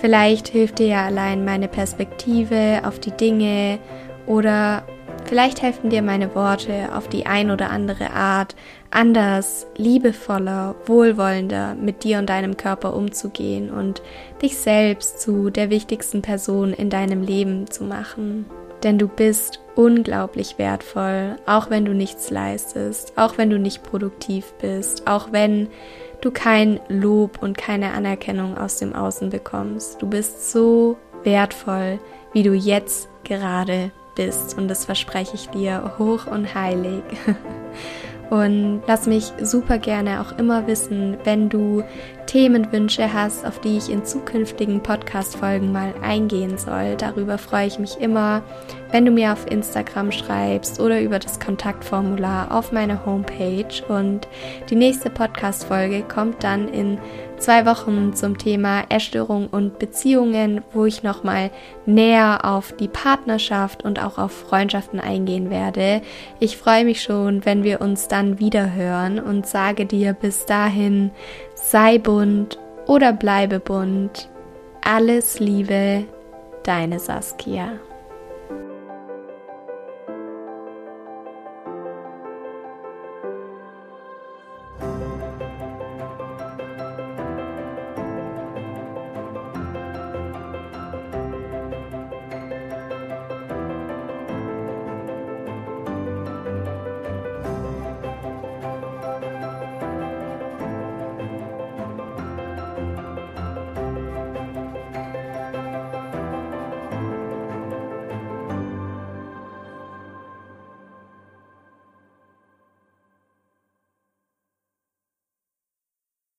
Vielleicht 0.04 0.50
hilft 0.50 0.80
dir 0.80 0.88
ja 0.88 1.06
allein 1.06 1.46
meine 1.46 1.70
Perspektive 1.70 2.82
auf 2.84 3.00
die 3.00 3.12
Dinge 3.12 3.80
oder 4.28 4.84
vielleicht 5.24 5.62
helfen 5.62 5.89
dir 5.89 6.02
meine 6.02 6.36
Worte 6.36 6.94
auf 6.94 7.08
die 7.08 7.26
ein 7.26 7.50
oder 7.50 7.70
andere 7.70 8.12
Art, 8.12 8.54
anders, 8.92 9.66
liebevoller, 9.78 10.76
wohlwollender 10.88 11.76
mit 11.76 12.04
dir 12.04 12.20
und 12.20 12.30
deinem 12.30 12.58
Körper 12.58 12.94
umzugehen 12.98 13.72
und 13.72 14.02
dich 14.42 14.58
selbst 14.58 15.22
zu 15.22 15.50
der 15.50 15.70
wichtigsten 15.70 16.22
Person 16.22 16.74
in 16.74 16.89
deinem 16.89 17.22
Leben 17.22 17.72
zu 17.72 17.86
machen. 17.86 18.46
Denn 18.84 19.00
du 19.00 19.08
bist 19.08 19.62
unglaublich 19.76 20.58
wertvoll, 20.58 21.38
auch 21.46 21.70
wenn 21.70 21.86
du 21.86 21.94
nichts 21.94 22.30
leistest, 22.30 23.13
auch 23.18 23.38
wenn 23.38 23.50
du 23.50 23.58
nicht 23.58 23.84
produktiv 23.84 24.54
bist, 24.60 25.08
auch 25.08 25.32
wenn 25.32 25.70
du 26.23 26.31
kein 26.31 26.79
Lob 26.88 27.41
und 27.41 27.57
keine 27.57 27.93
Anerkennung 27.93 28.57
aus 28.57 28.77
dem 28.77 28.93
Außen 28.93 29.29
bekommst. 29.29 30.01
Du 30.01 30.07
bist 30.07 30.51
so 30.51 30.97
wertvoll, 31.23 31.99
wie 32.31 32.43
du 32.43 32.53
jetzt 32.53 33.09
gerade 33.23 33.91
bist 34.15 34.57
und 34.57 34.67
das 34.67 34.86
verspreche 34.86 35.36
ich 35.36 35.49
dir 35.49 35.93
hoch 35.97 36.27
und 36.27 36.53
heilig. 36.55 37.03
Und 38.29 38.81
lass 38.88 39.05
mich 39.05 39.31
super 39.41 39.77
gerne 39.77 40.21
auch 40.21 40.38
immer 40.39 40.65
wissen, 40.67 41.17
wenn 41.23 41.49
du 41.49 41.83
Themenwünsche 42.25 43.13
hast, 43.13 43.45
auf 43.45 43.59
die 43.59 43.77
ich 43.77 43.91
in 43.91 44.05
zukünftigen 44.05 44.81
Podcast-Folgen 44.81 45.71
mal 45.71 45.93
eingehen 46.01 46.57
soll. 46.57 46.95
Darüber 46.97 47.38
freue 47.38 47.67
ich 47.67 47.79
mich 47.79 47.99
immer, 47.99 48.41
wenn 48.91 49.05
du 49.05 49.12
mir 49.12 49.33
auf 49.33 49.45
Instagram 49.51 50.12
schreibst 50.12 50.79
oder 50.79 51.01
über 51.01 51.19
das 51.19 51.39
Kontaktformular 51.39 52.51
auf 52.51 52.71
meiner 52.71 53.05
Homepage. 53.05 53.83
Und 53.88 54.27
die 54.69 54.75
nächste 54.75 55.09
Podcast-Folge 55.09 56.01
kommt 56.03 56.43
dann 56.43 56.67
in 56.69 56.97
zwei 57.38 57.65
Wochen 57.65 58.13
zum 58.13 58.38
Thema 58.38 58.84
Erstörung 58.89 59.48
und 59.48 59.80
Beziehungen, 59.80 60.62
wo 60.72 60.86
ich 60.86 61.04
nochmal 61.04 61.52
näher 61.86 62.46
auf 62.46 62.72
die 62.74 62.88
Partnerschaft 62.88 63.84
und 63.84 64.04
auch 64.04 64.17
auf 64.17 64.32
Freundschaften 64.32 65.00
eingehen 65.00 65.50
werde. 65.50 66.02
Ich 66.39 66.58
freue 66.58 66.86
mich 66.86 67.04
schon, 67.04 67.46
wenn 67.46 67.63
wir 67.63 67.82
uns 67.82 68.08
dann 68.08 68.39
wieder 68.39 68.74
hören 68.74 69.19
und 69.19 69.48
sage 69.48 69.86
dir 69.86 70.13
bis 70.13 70.46
dahin, 70.46 71.12
sei 71.56 71.98
bunt 71.98 72.60
oder 72.88 73.13
bleibe 73.13 73.60
bunt. 73.60 74.30
Alles 74.82 75.39
Liebe, 75.39 76.06
deine 76.63 77.00
Saskia. 77.00 77.69